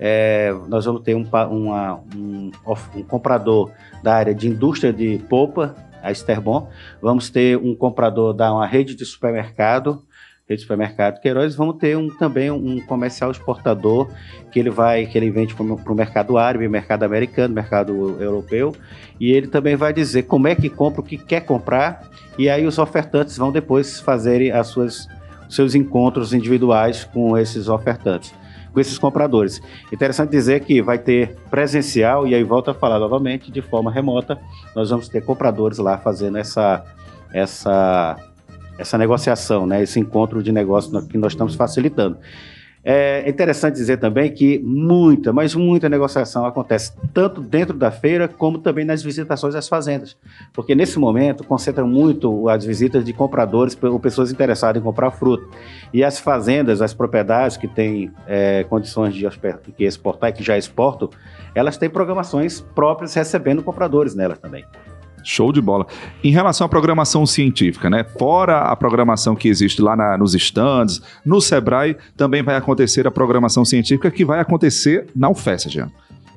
É, 0.00 0.54
nós 0.68 0.84
vamos 0.84 1.02
ter 1.02 1.14
um, 1.14 1.26
uma, 1.50 2.00
um, 2.14 2.50
um 2.94 3.02
comprador 3.02 3.70
da 4.02 4.14
área 4.14 4.34
de 4.34 4.48
indústria 4.48 4.92
de 4.92 5.18
polpa, 5.28 5.74
a 6.08 6.12
Esterbon, 6.12 6.68
vamos 7.00 7.30
ter 7.30 7.56
um 7.56 7.74
comprador 7.74 8.32
da 8.32 8.52
uma 8.52 8.66
rede 8.66 8.94
de 8.94 9.04
supermercado, 9.04 10.02
rede 10.48 10.60
de 10.60 10.62
supermercado 10.62 11.20
Queiroz, 11.20 11.54
vamos 11.54 11.76
ter 11.76 11.96
um, 11.96 12.08
também 12.08 12.50
um 12.50 12.80
comercial 12.80 13.30
exportador 13.30 14.10
que 14.50 14.58
ele 14.58 14.70
vai, 14.70 15.06
que 15.06 15.16
ele 15.18 15.30
vende 15.30 15.54
para 15.54 15.64
o 15.64 15.94
mercado 15.94 16.38
árabe, 16.38 16.66
mercado 16.68 17.02
americano, 17.02 17.54
mercado 17.54 18.16
europeu, 18.20 18.74
e 19.20 19.30
ele 19.30 19.46
também 19.46 19.76
vai 19.76 19.92
dizer 19.92 20.22
como 20.22 20.48
é 20.48 20.54
que 20.54 20.70
compra, 20.70 21.02
o 21.02 21.04
que 21.04 21.18
quer 21.18 21.42
comprar, 21.42 22.08
e 22.38 22.48
aí 22.48 22.66
os 22.66 22.78
ofertantes 22.78 23.36
vão 23.36 23.52
depois 23.52 24.00
fazerem 24.00 24.50
as 24.50 24.68
suas 24.68 25.06
seus 25.48 25.74
encontros 25.74 26.34
individuais 26.34 27.04
com 27.04 27.36
esses 27.36 27.68
ofertantes, 27.68 28.34
com 28.72 28.80
esses 28.80 28.98
compradores. 28.98 29.60
Interessante 29.92 30.30
dizer 30.30 30.60
que 30.60 30.80
vai 30.82 30.98
ter 30.98 31.36
presencial, 31.50 32.26
e 32.26 32.34
aí 32.34 32.42
volta 32.42 32.72
a 32.72 32.74
falar 32.74 32.98
novamente, 32.98 33.50
de 33.50 33.62
forma 33.62 33.90
remota, 33.90 34.38
nós 34.74 34.90
vamos 34.90 35.08
ter 35.08 35.24
compradores 35.24 35.78
lá 35.78 35.98
fazendo 35.98 36.38
essa, 36.38 36.84
essa, 37.32 38.16
essa 38.78 38.98
negociação, 38.98 39.66
né, 39.66 39.82
esse 39.82 39.98
encontro 39.98 40.42
de 40.42 40.52
negócio 40.52 41.06
que 41.06 41.18
nós 41.18 41.32
estamos 41.32 41.54
facilitando. 41.54 42.18
É 42.90 43.28
interessante 43.28 43.74
dizer 43.74 43.98
também 43.98 44.32
que 44.32 44.58
muita, 44.60 45.30
mas 45.30 45.54
muita 45.54 45.90
negociação 45.90 46.46
acontece 46.46 46.94
tanto 47.12 47.42
dentro 47.42 47.76
da 47.76 47.90
feira 47.90 48.26
como 48.26 48.56
também 48.60 48.82
nas 48.82 49.02
visitações 49.02 49.54
às 49.54 49.68
fazendas, 49.68 50.16
porque 50.54 50.74
nesse 50.74 50.98
momento 50.98 51.44
concentra 51.44 51.84
muito 51.84 52.48
as 52.48 52.64
visitas 52.64 53.04
de 53.04 53.12
compradores 53.12 53.76
ou 53.82 54.00
pessoas 54.00 54.32
interessadas 54.32 54.80
em 54.80 54.82
comprar 54.82 55.10
fruta. 55.10 55.46
E 55.92 56.02
as 56.02 56.18
fazendas, 56.18 56.80
as 56.80 56.94
propriedades 56.94 57.58
que 57.58 57.68
têm 57.68 58.10
é, 58.26 58.64
condições 58.64 59.14
de 59.14 59.26
exportar 59.80 60.30
e 60.30 60.32
que 60.32 60.42
já 60.42 60.56
exportam, 60.56 61.10
elas 61.54 61.76
têm 61.76 61.90
programações 61.90 62.62
próprias 62.74 63.12
recebendo 63.12 63.62
compradores 63.62 64.14
nelas 64.14 64.38
também. 64.38 64.64
Show 65.28 65.52
de 65.52 65.60
bola. 65.60 65.86
Em 66.24 66.30
relação 66.30 66.64
à 66.64 66.68
programação 66.68 67.26
científica, 67.26 67.90
né? 67.90 68.02
Fora 68.18 68.60
a 68.60 68.74
programação 68.74 69.36
que 69.36 69.46
existe 69.46 69.82
lá 69.82 69.94
na, 69.94 70.16
nos 70.16 70.34
stands, 70.34 71.02
no 71.24 71.38
Sebrae 71.38 71.96
também 72.16 72.42
vai 72.42 72.56
acontecer 72.56 73.06
a 73.06 73.10
programação 73.10 73.62
científica 73.62 74.10
que 74.10 74.24
vai 74.24 74.40
acontecer 74.40 75.06
na 75.14 75.28
UFES, 75.28 75.64
Jean. 75.64 75.90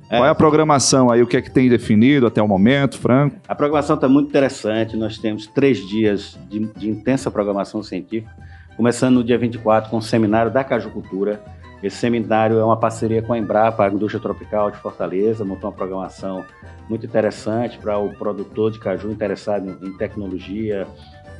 É. 0.10 0.17
Qual 0.17 0.25
é 0.25 0.29
a 0.29 0.36
programação 0.36 1.10
aí? 1.10 1.21
O 1.21 1.27
que 1.27 1.38
é 1.38 1.41
que 1.41 1.50
tem 1.50 1.69
definido 1.69 2.27
até 2.27 2.41
o 2.41 2.48
momento, 2.48 2.98
Franco? 2.98 3.38
A 3.48 3.55
programação 3.55 3.95
está 3.95 4.10
muito 4.10 4.27
interessante. 4.27 4.98
Nós 4.98 5.17
temos 5.17 5.48
três 5.48 5.88
dias 5.88 6.38
de, 6.50 6.60
de 6.75 6.89
intensa 6.89 7.31
programação 7.31 7.81
científica, 7.81 8.29
começando 8.75 9.15
no 9.15 9.24
dia 9.24 9.38
24 9.38 9.89
com 9.89 9.98
o 9.98 10.01
seminário 10.01 10.51
da 10.51 10.65
cajucultura 10.65 11.41
esse 11.84 11.98
seminário 11.98 12.60
é 12.60 12.64
uma 12.64 12.78
parceria 12.78 13.22
com 13.22 13.34
a 13.34 13.38
Embrapa, 13.38 13.86
a 13.86 13.90
Indústria 13.90 14.22
Tropical 14.22 14.70
de 14.70 14.78
Fortaleza, 14.78 15.44
montou 15.44 15.70
uma 15.70 15.76
programação 15.76 16.46
muito 16.88 17.06
interessante 17.06 17.78
para 17.80 17.98
o 17.98 18.10
produtor 18.10 18.72
de 18.72 18.80
caju 18.80 19.10
interessado 19.10 19.78
em, 19.82 19.98
tecnologia, 19.98 20.88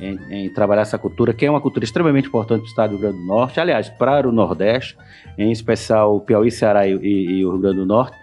em, 0.00 0.18
em, 0.30 0.52
trabalhar 0.52 0.82
essa 0.82 0.98
cultura, 0.98 1.32
que 1.32 1.46
é 1.46 1.50
uma 1.50 1.60
cultura 1.60 1.84
extremamente 1.84 2.26
importante 2.26 2.60
para 2.60 2.66
o 2.66 2.70
estado 2.70 2.90
do 2.90 2.96
Rio 2.96 3.02
Grande 3.02 3.18
do 3.18 3.26
Norte, 3.26 3.60
aliás, 3.60 3.88
para 3.88 4.28
o 4.28 4.32
Nordeste, 4.32 4.96
em 5.38 5.52
especial 5.52 6.16
o 6.16 6.20
Piauí, 6.20 6.50
Ceará 6.50 6.88
e, 6.88 6.94
e, 6.94 7.38
e 7.38 7.44
o 7.44 7.50
Rio 7.52 7.60
Grande 7.60 7.76
do 7.76 7.86
Norte, 7.86 8.16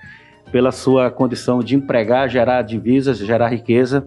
pela 0.51 0.71
sua 0.71 1.09
condição 1.09 1.59
de 1.59 1.75
empregar, 1.75 2.27
gerar 2.27 2.63
divisas, 2.63 3.17
gerar 3.17 3.47
riqueza, 3.47 4.05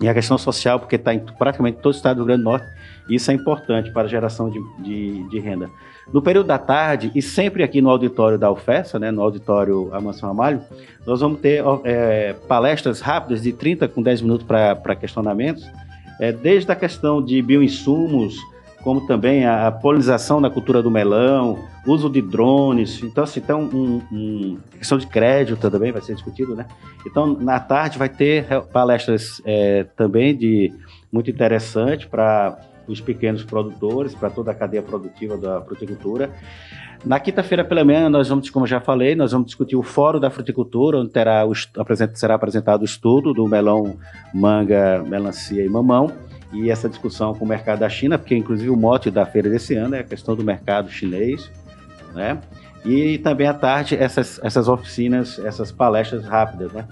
e 0.00 0.08
a 0.08 0.14
questão 0.14 0.36
social, 0.36 0.80
porque 0.80 0.96
está 0.96 1.14
em 1.14 1.20
praticamente 1.20 1.78
todo 1.78 1.92
o 1.92 1.96
estado 1.96 2.16
do 2.16 2.20
Rio 2.20 2.26
Grande 2.26 2.42
do 2.42 2.50
Norte, 2.50 2.66
e 3.08 3.14
isso 3.14 3.30
é 3.30 3.34
importante 3.34 3.90
para 3.90 4.02
a 4.02 4.08
geração 4.08 4.50
de, 4.50 4.60
de, 4.82 5.28
de 5.28 5.38
renda. 5.38 5.70
No 6.12 6.20
período 6.20 6.46
da 6.46 6.58
tarde, 6.58 7.10
e 7.14 7.22
sempre 7.22 7.62
aqui 7.62 7.80
no 7.80 7.88
auditório 7.88 8.38
da 8.38 8.50
UFESA, 8.50 8.98
né, 8.98 9.10
no 9.10 9.22
auditório 9.22 9.88
Amansão 9.94 10.30
Amalho, 10.30 10.60
nós 11.06 11.20
vamos 11.20 11.40
ter 11.40 11.62
é, 11.84 12.34
palestras 12.46 13.00
rápidas 13.00 13.42
de 13.42 13.52
30 13.52 13.88
com 13.88 14.02
10 14.02 14.22
minutos 14.22 14.46
para 14.46 14.96
questionamentos, 14.96 15.64
é, 16.20 16.30
desde 16.32 16.70
a 16.70 16.76
questão 16.76 17.22
de 17.22 17.40
bioinsumos, 17.40 18.36
como 18.84 19.06
também 19.06 19.46
a 19.46 19.72
polinização 19.72 20.40
na 20.40 20.50
cultura 20.50 20.82
do 20.82 20.90
melão, 20.90 21.58
uso 21.86 22.10
de 22.10 22.20
drones, 22.20 23.02
então 23.02 23.24
assim, 23.24 23.40
então 23.40 23.62
um, 23.62 24.02
um, 24.12 24.58
questão 24.76 24.98
de 24.98 25.06
crédito 25.06 25.70
também 25.70 25.90
vai 25.90 26.02
ser 26.02 26.14
discutido, 26.14 26.54
né? 26.54 26.66
Então 27.06 27.26
na 27.26 27.58
tarde 27.58 27.98
vai 27.98 28.10
ter 28.10 28.44
palestras 28.74 29.40
é, 29.46 29.84
também 29.96 30.36
de 30.36 30.70
muito 31.10 31.30
interessante 31.30 32.06
para 32.06 32.58
os 32.86 33.00
pequenos 33.00 33.42
produtores, 33.42 34.14
para 34.14 34.28
toda 34.28 34.50
a 34.50 34.54
cadeia 34.54 34.82
produtiva 34.82 35.38
da 35.38 35.62
fruticultura. 35.62 36.30
Na 37.02 37.18
quinta-feira 37.18 37.64
pela 37.64 37.84
manhã, 37.84 38.10
nós 38.10 38.28
vamos, 38.28 38.50
como 38.50 38.66
já 38.66 38.80
falei, 38.80 39.14
nós 39.14 39.32
vamos 39.32 39.46
discutir 39.46 39.76
o 39.76 39.82
Fórum 39.82 40.20
da 40.20 40.30
Fruticultura, 40.30 40.98
onde 40.98 41.10
terá 41.10 41.46
o, 41.46 41.54
será 42.14 42.34
apresentado 42.34 42.82
o 42.82 42.84
estudo 42.84 43.32
do 43.32 43.46
melão, 43.46 43.96
manga, 44.32 45.02
melancia 45.06 45.64
e 45.64 45.68
mamão, 45.68 46.10
e 46.54 46.70
essa 46.70 46.88
discussão 46.88 47.34
com 47.34 47.44
o 47.44 47.48
mercado 47.48 47.80
da 47.80 47.88
China, 47.88 48.16
porque 48.16 48.36
inclusive 48.36 48.70
o 48.70 48.76
mote 48.76 49.10
da 49.10 49.26
feira 49.26 49.50
desse 49.50 49.74
ano 49.74 49.96
é 49.96 50.00
a 50.00 50.04
questão 50.04 50.36
do 50.36 50.44
mercado 50.44 50.88
chinês, 50.88 51.50
né? 52.14 52.38
E 52.84 53.18
também 53.18 53.46
à 53.46 53.54
tarde 53.54 53.96
essas, 53.96 54.38
essas 54.42 54.68
oficinas, 54.68 55.38
essas 55.38 55.72
palestras 55.72 56.24
rápidas, 56.24 56.72
né? 56.72 56.86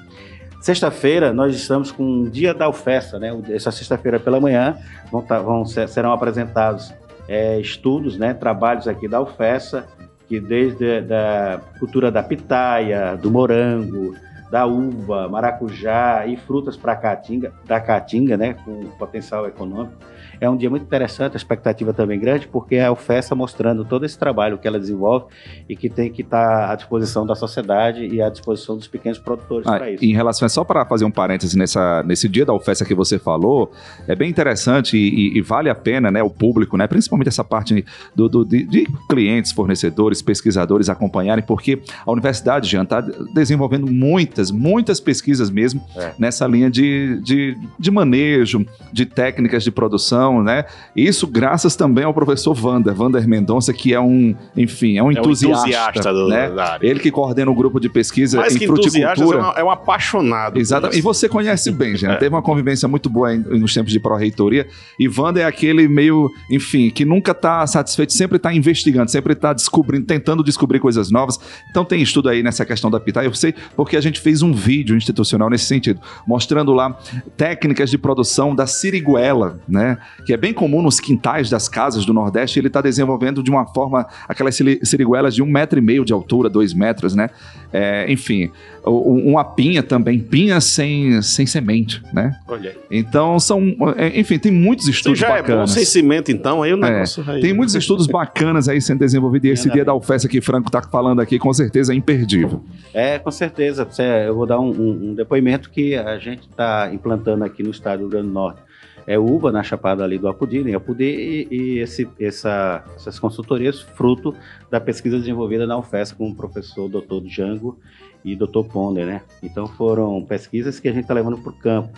Sexta-feira 0.60 1.32
nós 1.32 1.54
estamos 1.54 1.92
com 1.92 2.22
o 2.22 2.30
dia 2.30 2.52
da 2.52 2.68
UFESA, 2.68 3.18
né? 3.18 3.30
Essa 3.50 3.70
sexta-feira 3.70 4.18
pela 4.18 4.40
manhã 4.40 4.76
vão, 5.10 5.22
tá, 5.22 5.38
vão 5.38 5.64
serão 5.64 6.12
apresentados 6.12 6.92
é, 7.28 7.60
estudos, 7.60 8.18
né? 8.18 8.34
Trabalhos 8.34 8.88
aqui 8.88 9.06
da 9.06 9.20
UFESA, 9.20 9.86
que 10.28 10.40
desde 10.40 11.04
a 11.12 11.60
cultura 11.78 12.10
da 12.10 12.22
pitaia, 12.22 13.16
do 13.16 13.30
morango, 13.30 14.14
da 14.52 14.66
uva, 14.66 15.30
maracujá 15.30 16.26
e 16.26 16.36
frutas 16.36 16.76
para 16.76 16.94
caatinga, 16.94 17.54
da 17.64 17.80
caatinga, 17.80 18.36
né? 18.36 18.52
Com 18.52 18.84
potencial 18.98 19.46
econômico 19.46 19.96
é 20.42 20.50
um 20.50 20.56
dia 20.56 20.68
muito 20.68 20.82
interessante, 20.82 21.34
a 21.34 21.36
expectativa 21.36 21.92
também 21.92 22.18
grande, 22.18 22.48
porque 22.48 22.74
é 22.74 22.86
a 22.86 22.90
UFESA 22.90 23.32
mostrando 23.32 23.84
todo 23.84 24.04
esse 24.04 24.18
trabalho 24.18 24.58
que 24.58 24.66
ela 24.66 24.76
desenvolve 24.76 25.26
e 25.68 25.76
que 25.76 25.88
tem 25.88 26.10
que 26.10 26.22
estar 26.22 26.68
à 26.68 26.74
disposição 26.74 27.24
da 27.24 27.36
sociedade 27.36 28.04
e 28.08 28.20
à 28.20 28.28
disposição 28.28 28.76
dos 28.76 28.88
pequenos 28.88 29.20
produtores 29.20 29.68
ah, 29.68 29.78
para 29.78 29.92
isso. 29.92 30.04
Em 30.04 30.12
relação, 30.12 30.44
é 30.44 30.48
só 30.48 30.64
para 30.64 30.84
fazer 30.84 31.04
um 31.04 31.12
parêntese 31.12 31.56
nessa, 31.56 32.02
nesse 32.02 32.28
dia 32.28 32.44
da 32.44 32.52
UFESA 32.52 32.84
que 32.84 32.92
você 32.92 33.20
falou, 33.20 33.70
é 34.08 34.16
bem 34.16 34.28
interessante 34.28 34.96
e, 34.96 35.36
e, 35.36 35.38
e 35.38 35.40
vale 35.40 35.70
a 35.70 35.76
pena, 35.76 36.10
né, 36.10 36.24
o 36.24 36.30
público, 36.30 36.76
né, 36.76 36.88
principalmente 36.88 37.28
essa 37.28 37.44
parte 37.44 37.84
do, 38.12 38.28
do 38.28 38.44
de, 38.44 38.64
de, 38.64 38.88
clientes, 39.08 39.52
fornecedores, 39.52 40.20
pesquisadores 40.20 40.88
acompanharem, 40.88 41.44
porque 41.44 41.80
a 42.04 42.10
universidade 42.10 42.68
já 42.68 42.82
está 42.82 43.00
desenvolvendo 43.32 43.86
muitas, 43.86 44.50
muitas 44.50 44.98
pesquisas 44.98 45.50
mesmo 45.50 45.86
é. 45.96 46.14
nessa 46.18 46.48
linha 46.48 46.68
de, 46.68 47.20
de, 47.22 47.56
de 47.78 47.90
manejo, 47.92 48.66
de 48.92 49.06
técnicas 49.06 49.62
de 49.62 49.70
produção, 49.70 50.31
né? 50.40 50.64
Isso 50.94 51.26
graças 51.26 51.74
também 51.74 52.04
ao 52.04 52.14
professor 52.14 52.54
Vander, 52.54 52.94
Vander 52.94 53.26
Mendonça, 53.26 53.72
que 53.72 53.92
é 53.92 54.00
um, 54.00 54.36
enfim, 54.56 54.98
é 54.98 55.02
um 55.02 55.10
entusiasta. 55.10 55.46
É 55.46 55.58
um 55.58 55.88
entusiasta 55.88 56.12
do, 56.12 56.28
né? 56.28 56.48
da 56.50 56.74
área. 56.74 56.86
Ele 56.86 57.00
que 57.00 57.10
coordena 57.10 57.50
o 57.50 57.54
grupo 57.54 57.80
de 57.80 57.88
pesquisa 57.88 58.38
Mais 58.38 58.54
em 58.54 58.60
que 58.60 58.66
fruticultura. 58.68 59.38
É, 59.38 59.42
um, 59.42 59.52
é 59.56 59.64
um 59.64 59.70
apaixonado. 59.70 60.58
Exatamente. 60.58 60.98
E 60.98 61.02
você 61.02 61.28
conhece 61.28 61.72
bem, 61.72 61.96
já. 61.96 62.12
É. 62.12 62.16
Teve 62.16 62.34
uma 62.34 62.42
convivência 62.42 62.86
muito 62.86 63.08
boa 63.08 63.34
nos 63.34 63.72
tempos 63.72 63.90
de 63.90 63.98
pró-reitoria. 63.98 64.66
E 64.98 65.08
Vander 65.08 65.44
é 65.44 65.46
aquele 65.46 65.88
meio, 65.88 66.30
enfim, 66.50 66.90
que 66.90 67.06
nunca 67.06 67.32
está 67.32 67.66
satisfeito, 67.66 68.12
sempre 68.12 68.36
está 68.36 68.52
investigando, 68.52 69.10
sempre 69.10 69.32
está 69.32 69.54
descobrindo, 69.54 70.04
tentando 70.04 70.44
descobrir 70.44 70.78
coisas 70.78 71.10
novas. 71.10 71.40
Então 71.70 71.86
tem 71.86 72.02
estudo 72.02 72.28
aí 72.28 72.42
nessa 72.42 72.66
questão 72.66 72.90
da 72.90 73.00
pitaia. 73.00 73.26
Eu 73.26 73.34
sei 73.34 73.54
porque 73.74 73.96
a 73.96 74.00
gente 74.00 74.20
fez 74.20 74.42
um 74.42 74.52
vídeo 74.52 74.94
institucional 74.94 75.48
nesse 75.48 75.64
sentido, 75.64 76.00
mostrando 76.26 76.72
lá 76.74 76.96
técnicas 77.36 77.90
de 77.90 77.96
produção 77.96 78.54
da 78.54 78.66
siriguela, 78.66 79.58
né? 79.66 79.98
Que 80.24 80.32
é 80.32 80.36
bem 80.36 80.52
comum 80.52 80.82
nos 80.82 81.00
quintais 81.00 81.50
das 81.50 81.68
casas 81.68 82.04
do 82.04 82.12
Nordeste, 82.12 82.58
ele 82.58 82.68
está 82.68 82.80
desenvolvendo 82.80 83.42
de 83.42 83.50
uma 83.50 83.66
forma 83.66 84.06
aquelas 84.28 84.56
siriguelas 84.82 85.34
de 85.34 85.42
um 85.42 85.46
metro 85.46 85.78
e 85.78 85.82
meio 85.82 86.04
de 86.04 86.12
altura, 86.12 86.48
dois 86.48 86.72
metros, 86.72 87.14
né? 87.14 87.30
É, 87.72 88.10
enfim, 88.10 88.50
uma 88.84 89.44
pinha 89.44 89.82
também, 89.82 90.18
pinha 90.18 90.60
sem, 90.60 91.22
sem 91.22 91.46
semente, 91.46 92.02
né? 92.12 92.38
Olha 92.46 92.70
aí. 92.70 92.76
Então 92.90 93.38
são, 93.40 93.74
é, 93.96 94.18
enfim, 94.18 94.38
tem 94.38 94.52
muitos 94.52 94.88
estudos 94.88 95.18
Você 95.18 95.26
já 95.26 95.32
bacanas. 95.32 95.50
é 95.50 95.56
bom 95.60 95.66
sem 95.66 95.84
cimento 95.84 96.30
então, 96.30 96.62
aí 96.62 96.72
o 96.72 96.84
é, 96.84 96.90
negócio 96.90 97.24
é, 97.28 97.40
Tem 97.40 97.52
muitos 97.52 97.74
estudos 97.74 98.06
bacanas 98.06 98.68
aí 98.68 98.80
sendo 98.80 98.98
desenvolvidos 98.98 99.48
e 99.48 99.52
esse 99.52 99.70
dia 99.70 99.84
da 99.84 99.94
UFES 99.94 100.26
que 100.26 100.40
Franco 100.40 100.68
está 100.68 100.82
falando 100.82 101.20
aqui, 101.20 101.38
com 101.38 101.52
certeza 101.52 101.92
é 101.92 101.96
imperdível. 101.96 102.62
É, 102.92 103.18
com 103.18 103.30
certeza. 103.30 103.88
Eu 104.26 104.34
vou 104.34 104.46
dar 104.46 104.60
um, 104.60 104.70
um, 104.70 105.10
um 105.10 105.14
depoimento 105.14 105.70
que 105.70 105.94
a 105.94 106.18
gente 106.18 106.48
está 106.48 106.90
implantando 106.92 107.44
aqui 107.44 107.62
no 107.62 107.70
estado 107.70 107.98
do 107.98 108.02
Rio 108.02 108.10
Grande 108.10 108.28
do 108.28 108.32
Norte 108.32 108.60
é 109.06 109.18
uva 109.18 109.50
na 109.50 109.62
chapada 109.62 110.04
ali 110.04 110.18
do 110.18 110.28
Apudi, 110.28 110.58
em 110.58 110.74
Apudi, 110.74 111.04
e, 111.04 111.48
e 111.50 111.78
esse, 111.78 112.08
essa, 112.18 112.84
essas 112.96 113.18
consultorias 113.18 113.80
fruto 113.80 114.34
da 114.70 114.80
pesquisa 114.80 115.18
desenvolvida 115.18 115.66
na 115.66 115.76
UFES 115.78 116.12
com 116.12 116.28
o 116.28 116.34
professor 116.34 116.88
Dr. 116.88 117.20
Django 117.24 117.78
e 118.24 118.36
Dr. 118.36 118.64
Ponder, 118.70 119.06
né? 119.06 119.22
Então 119.42 119.66
foram 119.66 120.24
pesquisas 120.24 120.78
que 120.78 120.88
a 120.88 120.92
gente 120.92 121.02
está 121.02 121.14
levando 121.14 121.38
para 121.38 121.50
o 121.50 121.54
campo. 121.54 121.90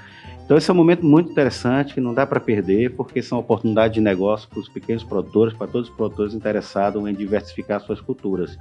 Então 0.44 0.58
esse 0.58 0.70
é 0.70 0.74
um 0.74 0.76
momento 0.76 1.06
muito 1.06 1.30
interessante 1.30 1.94
que 1.94 2.00
não 2.02 2.12
dá 2.12 2.26
para 2.26 2.38
perder, 2.38 2.94
porque 2.94 3.22
são 3.22 3.38
oportunidades 3.38 3.94
de 3.94 4.00
negócio 4.02 4.46
para 4.46 4.58
os 4.58 4.68
pequenos 4.68 5.02
produtores, 5.02 5.54
para 5.54 5.66
todos 5.66 5.88
os 5.88 5.94
produtores 5.94 6.34
interessados 6.34 7.02
em 7.08 7.14
diversificar 7.14 7.80
suas 7.80 7.98
culturas. 7.98 8.58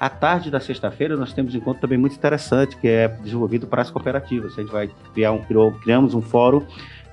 À 0.00 0.08
tarde 0.08 0.50
da 0.50 0.60
sexta-feira 0.60 1.14
nós 1.14 1.34
temos 1.34 1.54
um 1.54 1.58
encontro 1.58 1.82
também 1.82 1.98
muito 1.98 2.16
interessante 2.16 2.76
que 2.78 2.88
é 2.88 3.08
desenvolvido 3.08 3.66
para 3.66 3.82
as 3.82 3.90
cooperativas. 3.90 4.54
A 4.54 4.62
gente 4.62 4.72
vai 4.72 4.90
criar 5.12 5.32
um 5.32 5.42
criamos 5.82 6.14
um 6.14 6.22
fórum 6.22 6.64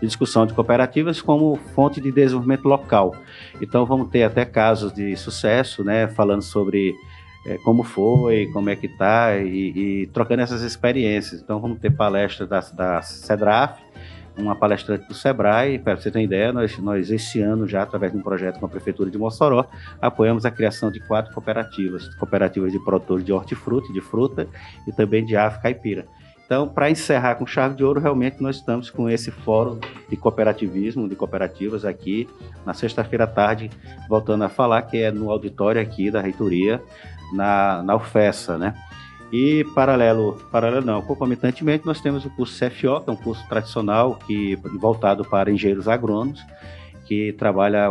de 0.03 0.07
discussão 0.07 0.45
de 0.45 0.53
cooperativas 0.53 1.21
como 1.21 1.55
fonte 1.73 2.01
de 2.01 2.11
desenvolvimento 2.11 2.65
local. 2.65 3.15
Então 3.61 3.85
vamos 3.85 4.09
ter 4.09 4.23
até 4.23 4.43
casos 4.43 4.91
de 4.91 5.15
sucesso, 5.15 5.81
né, 5.81 6.09
falando 6.09 6.41
sobre 6.41 6.93
é, 7.45 7.57
como 7.59 7.83
foi, 7.83 8.47
como 8.47 8.69
é 8.69 8.75
que 8.75 8.87
está 8.87 9.37
e, 9.37 10.01
e, 10.03 10.07
trocando 10.07 10.41
essas 10.41 10.61
experiências. 10.61 11.41
Então 11.41 11.59
vamos 11.59 11.79
ter 11.79 11.89
palestras 11.89 12.49
da, 12.49 12.59
da 12.59 13.01
CEDRAF, 13.01 13.81
uma 14.37 14.55
palestrante 14.55 15.07
do 15.07 15.13
Sebrae, 15.13 15.79
para 15.79 15.95
você 15.95 16.11
ter 16.11 16.17
uma 16.17 16.23
ideia, 16.23 16.51
nós, 16.51 16.77
nós 16.79 17.09
esse 17.09 17.39
ano 17.39 17.65
já, 17.65 17.83
através 17.83 18.11
de 18.11 18.17
um 18.17 18.21
projeto 18.21 18.59
com 18.59 18.65
a 18.65 18.69
Prefeitura 18.69 19.09
de 19.09 19.17
Mossoró, 19.17 19.67
apoiamos 20.01 20.43
a 20.43 20.51
criação 20.51 20.91
de 20.91 20.99
quatro 20.99 21.31
cooperativas, 21.33 22.13
cooperativas 22.15 22.71
de 22.71 22.79
produtores 22.83 23.23
de 23.23 23.31
hortifruti, 23.31 23.93
de 23.93 24.01
fruta 24.01 24.47
e 24.87 24.91
também 24.91 25.23
de 25.23 25.37
ave 25.37 25.61
caipira. 25.61 26.07
Então, 26.53 26.67
para 26.67 26.91
encerrar 26.91 27.33
com 27.33 27.47
chave 27.47 27.73
de 27.73 27.83
ouro, 27.83 27.99
realmente 27.99 28.39
nós 28.39 28.57
estamos 28.57 28.91
com 28.91 29.09
esse 29.09 29.31
fórum 29.31 29.79
de 30.07 30.15
cooperativismo, 30.15 31.09
de 31.09 31.15
cooperativas 31.15 31.83
aqui, 31.83 32.29
na 32.63 32.75
sexta-feira 32.75 33.23
à 33.23 33.27
tarde, 33.27 33.71
voltando 34.07 34.43
a 34.43 34.49
falar, 34.49 34.83
que 34.83 34.99
é 35.01 35.09
no 35.09 35.31
auditório 35.31 35.81
aqui 35.81 36.11
da 36.11 36.21
reitoria, 36.21 36.79
na, 37.33 37.81
na 37.81 37.95
UFESA, 37.95 38.59
né? 38.59 38.75
E 39.31 39.65
paralelo, 39.73 40.33
paralelo 40.51 40.85
não, 40.85 41.01
concomitantemente 41.01 41.87
nós 41.87 41.99
temos 41.99 42.23
o 42.23 42.29
curso 42.29 42.53
CFO, 42.53 43.01
que 43.01 43.09
é 43.09 43.13
um 43.13 43.15
curso 43.15 43.43
tradicional 43.49 44.19
que 44.27 44.55
voltado 44.79 45.25
para 45.25 45.49
engenheiros 45.49 45.87
agrônomos, 45.87 46.39
que 47.07 47.33
trabalha 47.33 47.87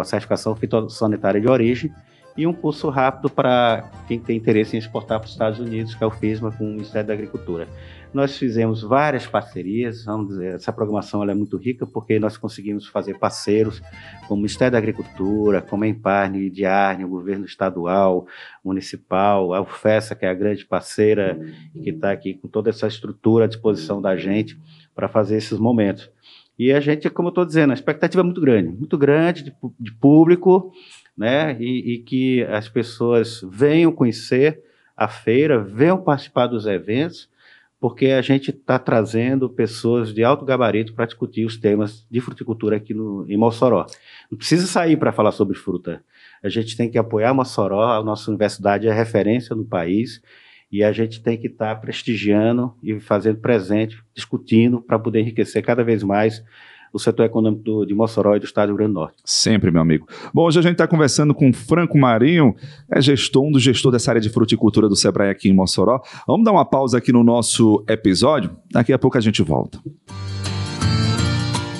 a 0.00 0.04
certificação 0.04 0.56
fitossanitária 0.56 1.42
de 1.42 1.46
origem, 1.46 1.92
e 2.38 2.46
um 2.46 2.52
curso 2.52 2.88
rápido 2.88 3.28
para 3.28 3.90
quem 4.06 4.20
tem 4.20 4.36
interesse 4.36 4.76
em 4.76 4.78
exportar 4.78 5.18
para 5.18 5.26
os 5.26 5.32
Estados 5.32 5.58
Unidos, 5.58 5.96
que 5.96 6.04
é 6.04 6.06
o 6.06 6.10
FISMA 6.10 6.52
com 6.52 6.64
o 6.64 6.68
Ministério 6.68 7.08
da 7.08 7.12
Agricultura. 7.12 7.66
Nós 8.12 8.38
fizemos 8.38 8.82
várias 8.82 9.26
parcerias, 9.26 10.04
vamos 10.04 10.28
dizer, 10.28 10.54
essa 10.54 10.72
programação 10.72 11.22
é 11.28 11.34
muito 11.34 11.58
rica 11.58 11.86
porque 11.86 12.18
nós 12.18 12.38
conseguimos 12.38 12.86
fazer 12.86 13.18
parceiros 13.18 13.80
como 14.26 14.34
o 14.34 14.36
Ministério 14.36 14.72
da 14.72 14.78
Agricultura, 14.78 15.60
como 15.60 15.84
a 15.84 15.88
Emparne, 15.88 16.48
Diarne, 16.48 17.04
o 17.04 17.08
governo 17.08 17.44
estadual, 17.44 18.26
municipal, 18.64 19.52
a 19.52 19.60
UFESA, 19.60 20.14
que 20.14 20.24
é 20.24 20.30
a 20.30 20.34
grande 20.34 20.64
parceira 20.64 21.38
que 21.72 21.90
está 21.90 22.10
aqui 22.10 22.34
com 22.34 22.48
toda 22.48 22.70
essa 22.70 22.86
estrutura 22.86 23.44
à 23.44 23.48
disposição 23.48 24.00
da 24.00 24.16
gente 24.16 24.58
para 24.94 25.06
fazer 25.06 25.36
esses 25.36 25.58
momentos. 25.58 26.10
E 26.58 26.72
a 26.72 26.80
gente, 26.80 27.08
como 27.10 27.28
eu 27.28 27.30
estou 27.30 27.44
dizendo, 27.44 27.70
a 27.70 27.74
expectativa 27.74 28.22
é 28.22 28.24
muito 28.24 28.40
grande, 28.40 28.68
muito 28.70 28.96
grande 28.98 29.44
de, 29.44 29.54
de 29.78 29.92
público, 29.92 30.72
né? 31.16 31.56
E, 31.60 31.94
e, 31.94 31.98
que 31.98 32.42
as 32.44 32.68
pessoas 32.68 33.40
venham 33.48 33.92
conhecer 33.92 34.60
a 34.96 35.06
feira, 35.06 35.62
venham 35.62 36.02
participar 36.02 36.48
dos 36.48 36.66
eventos, 36.66 37.28
porque 37.80 38.06
a 38.06 38.20
gente 38.20 38.50
está 38.50 38.78
trazendo 38.78 39.48
pessoas 39.48 40.12
de 40.12 40.24
alto 40.24 40.44
gabarito 40.44 40.94
para 40.94 41.06
discutir 41.06 41.44
os 41.44 41.56
temas 41.56 42.06
de 42.10 42.20
fruticultura 42.20 42.76
aqui 42.76 42.92
no, 42.92 43.24
em 43.28 43.36
Mossoró. 43.36 43.86
Não 44.30 44.36
precisa 44.36 44.66
sair 44.66 44.96
para 44.96 45.12
falar 45.12 45.32
sobre 45.32 45.56
fruta. 45.56 46.02
A 46.42 46.48
gente 46.48 46.76
tem 46.76 46.90
que 46.90 46.98
apoiar 46.98 47.32
Mossoró, 47.32 47.84
a 47.84 48.02
nossa 48.02 48.30
universidade 48.30 48.88
é 48.88 48.92
referência 48.92 49.54
no 49.54 49.64
país, 49.64 50.20
e 50.70 50.82
a 50.82 50.92
gente 50.92 51.22
tem 51.22 51.38
que 51.38 51.46
estar 51.46 51.74
tá 51.74 51.80
prestigiando 51.80 52.74
e 52.82 52.98
fazendo 53.00 53.38
presente, 53.38 54.02
discutindo, 54.14 54.82
para 54.82 54.98
poder 54.98 55.20
enriquecer 55.20 55.62
cada 55.62 55.82
vez 55.82 56.02
mais 56.02 56.44
o 56.92 56.98
setor 56.98 57.26
econômico 57.26 57.62
do, 57.62 57.84
de 57.84 57.94
Mossoró 57.94 58.36
e 58.36 58.40
do 58.40 58.44
estado 58.44 58.68
do 58.68 58.70
Rio 58.70 58.78
Grande 58.78 58.92
do 58.92 59.00
Norte. 59.00 59.16
Sempre, 59.24 59.70
meu 59.70 59.82
amigo. 59.82 60.06
Bom, 60.32 60.44
hoje 60.44 60.58
a 60.58 60.62
gente 60.62 60.72
está 60.72 60.86
conversando 60.86 61.34
com 61.34 61.52
Franco 61.52 61.98
Marinho, 61.98 62.54
é 62.90 63.00
gestor, 63.00 63.44
um 63.44 63.52
dos 63.52 63.62
gestores 63.62 64.00
dessa 64.00 64.10
área 64.10 64.20
de 64.20 64.28
fruticultura 64.28 64.88
do 64.88 64.96
Sebrae 64.96 65.30
aqui 65.30 65.48
em 65.48 65.54
Mossoró. 65.54 66.00
Vamos 66.26 66.44
dar 66.44 66.52
uma 66.52 66.64
pausa 66.64 66.98
aqui 66.98 67.12
no 67.12 67.24
nosso 67.24 67.84
episódio, 67.88 68.56
daqui 68.70 68.92
a 68.92 68.98
pouco 68.98 69.18
a 69.18 69.20
gente 69.20 69.42
volta. 69.42 69.80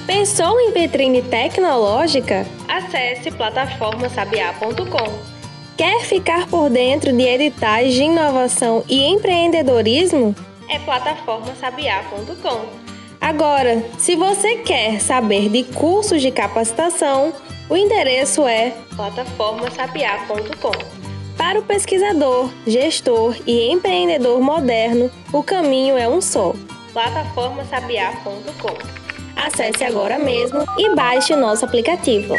Pensou 0.07 0.59
em 0.59 0.73
vitrine 0.73 1.23
tecnológica? 1.23 2.47
Acesse 2.67 3.31
plataformasabiá.com. 3.31 5.39
Quer 5.77 6.01
ficar 6.01 6.49
por 6.49 6.71
dentro 6.71 7.17
de 7.17 7.23
editais 7.23 7.95
de 7.95 8.03
inovação 8.03 8.83
e 8.89 9.05
empreendedorismo? 9.05 10.35
É 10.69 10.79
plataformasabiá.com. 10.81 12.88
Agora, 13.29 13.85
se 13.99 14.17
você 14.17 14.57
quer 14.57 15.03
saber 15.03 15.51
de 15.51 15.63
cursos 15.63 16.23
de 16.23 16.31
capacitação, 16.31 17.35
o 17.69 17.77
endereço 17.77 18.47
é 18.47 18.73
plataformasapiá.com. 18.97 20.73
Para 21.37 21.59
o 21.59 21.63
pesquisador, 21.63 22.49
gestor 22.67 23.37
e 23.47 23.71
empreendedor 23.71 24.41
moderno, 24.41 25.11
o 25.31 25.43
caminho 25.43 25.99
é 25.99 26.09
um 26.09 26.23
só: 26.23 26.55
plataformasapiá.com. 26.95 28.79
Acesse 29.37 29.85
agora 29.85 30.19
mesmo 30.19 30.65
e 30.79 30.95
baixe 30.95 31.35
o 31.35 31.39
nosso 31.39 31.67
aplicativo. 31.67 32.35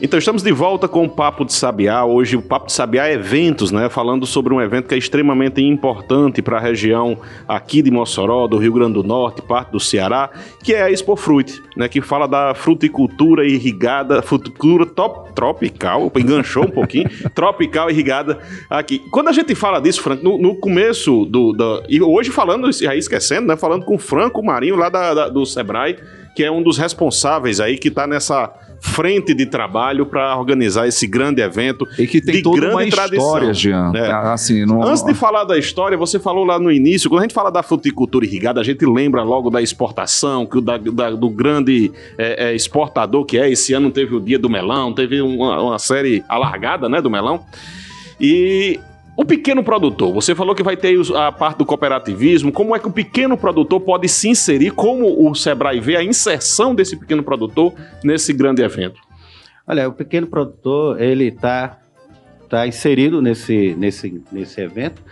Então 0.00 0.16
estamos 0.16 0.44
de 0.44 0.52
volta 0.52 0.86
com 0.86 1.04
o 1.04 1.08
Papo 1.08 1.44
de 1.44 1.52
Sabiá. 1.52 2.04
Hoje 2.04 2.36
o 2.36 2.42
Papo 2.42 2.66
de 2.66 2.72
Sabiá 2.72 3.08
é 3.08 3.14
eventos, 3.14 3.72
né? 3.72 3.88
Falando 3.88 4.26
sobre 4.26 4.54
um 4.54 4.60
evento 4.60 4.86
que 4.86 4.94
é 4.94 4.98
extremamente 4.98 5.60
importante 5.60 6.40
para 6.40 6.56
a 6.56 6.60
região 6.60 7.18
aqui 7.48 7.82
de 7.82 7.90
Mossoró, 7.90 8.46
do 8.46 8.58
Rio 8.58 8.72
Grande 8.72 8.92
do 8.92 9.02
Norte, 9.02 9.42
parte 9.42 9.72
do 9.72 9.80
Ceará, 9.80 10.30
que 10.62 10.72
é 10.72 10.82
a 10.82 10.90
Expo 10.90 11.16
Fruit, 11.16 11.60
né? 11.76 11.88
Que 11.88 12.00
fala 12.00 12.28
da 12.28 12.54
fruticultura 12.54 13.44
irrigada, 13.44 14.22
fruticultura 14.22 14.86
top, 14.86 15.34
tropical, 15.34 16.12
enganchou 16.16 16.64
um 16.64 16.70
pouquinho, 16.70 17.08
tropical 17.34 17.90
irrigada 17.90 18.38
aqui. 18.70 19.00
Quando 19.10 19.28
a 19.28 19.32
gente 19.32 19.52
fala 19.56 19.80
disso, 19.80 20.00
Franco, 20.00 20.22
no, 20.22 20.38
no 20.38 20.54
começo 20.54 21.24
do, 21.24 21.52
do, 21.52 21.82
e 21.88 22.00
hoje 22.00 22.30
falando, 22.30 22.70
aí 22.88 22.98
esquecendo, 22.98 23.48
né? 23.48 23.56
Falando 23.56 23.84
com 23.84 23.96
o 23.96 23.98
Franco 23.98 24.44
Marinho 24.44 24.76
lá 24.76 24.88
da, 24.88 25.12
da, 25.12 25.28
do 25.28 25.44
Sebrae, 25.44 25.96
que 26.36 26.44
é 26.44 26.50
um 26.52 26.62
dos 26.62 26.78
responsáveis 26.78 27.58
aí 27.58 27.76
que 27.76 27.88
está 27.88 28.06
nessa 28.06 28.54
frente 28.80 29.34
de 29.34 29.46
trabalho 29.46 30.06
para 30.06 30.36
organizar 30.36 30.86
esse 30.86 31.06
grande 31.06 31.40
evento. 31.40 31.86
E 31.98 32.06
que 32.06 32.20
tem 32.20 32.36
de 32.36 32.42
toda 32.42 32.60
grande 32.60 32.74
uma 32.74 32.90
tradição. 32.90 33.24
história, 33.26 33.54
Jean. 33.54 33.92
É. 33.94 34.10
Assim, 34.10 34.64
não... 34.64 34.82
Antes 34.82 35.02
de 35.04 35.14
falar 35.14 35.44
da 35.44 35.58
história, 35.58 35.96
você 35.96 36.18
falou 36.18 36.44
lá 36.44 36.58
no 36.58 36.70
início, 36.70 37.08
quando 37.08 37.20
a 37.20 37.22
gente 37.22 37.34
fala 37.34 37.50
da 37.50 37.62
fruticultura 37.62 38.24
irrigada, 38.24 38.60
a 38.60 38.64
gente 38.64 38.84
lembra 38.86 39.22
logo 39.22 39.50
da 39.50 39.60
exportação, 39.60 40.46
que 40.46 40.60
da, 40.60 40.76
da, 40.76 41.10
do 41.10 41.28
grande 41.28 41.92
é, 42.16 42.50
é, 42.50 42.54
exportador 42.54 43.24
que 43.24 43.38
é. 43.38 43.50
Esse 43.50 43.72
ano 43.72 43.90
teve 43.90 44.14
o 44.14 44.20
Dia 44.20 44.38
do 44.38 44.48
Melão, 44.48 44.92
teve 44.92 45.20
uma, 45.20 45.60
uma 45.60 45.78
série 45.78 46.24
alargada 46.28 46.88
né, 46.88 47.00
do 47.00 47.10
melão. 47.10 47.44
E 48.20 48.78
o 49.20 49.24
pequeno 49.24 49.64
produtor, 49.64 50.14
você 50.14 50.32
falou 50.32 50.54
que 50.54 50.62
vai 50.62 50.76
ter 50.76 50.96
a 51.16 51.32
parte 51.32 51.58
do 51.58 51.66
cooperativismo. 51.66 52.52
Como 52.52 52.76
é 52.76 52.78
que 52.78 52.86
o 52.86 52.92
pequeno 52.92 53.36
produtor 53.36 53.80
pode 53.80 54.08
se 54.08 54.28
inserir? 54.28 54.70
Como 54.70 55.28
o 55.28 55.34
Sebrae 55.34 55.80
vê 55.80 55.96
a 55.96 56.04
inserção 56.04 56.72
desse 56.72 56.96
pequeno 56.96 57.24
produtor 57.24 57.74
nesse 58.04 58.32
grande 58.32 58.62
evento? 58.62 59.00
Olha, 59.66 59.88
o 59.88 59.92
pequeno 59.92 60.28
produtor 60.28 61.02
ele 61.02 61.24
está 61.24 61.80
tá 62.48 62.64
inserido 62.68 63.20
nesse, 63.20 63.74
nesse, 63.76 64.22
nesse 64.30 64.60
evento, 64.60 65.02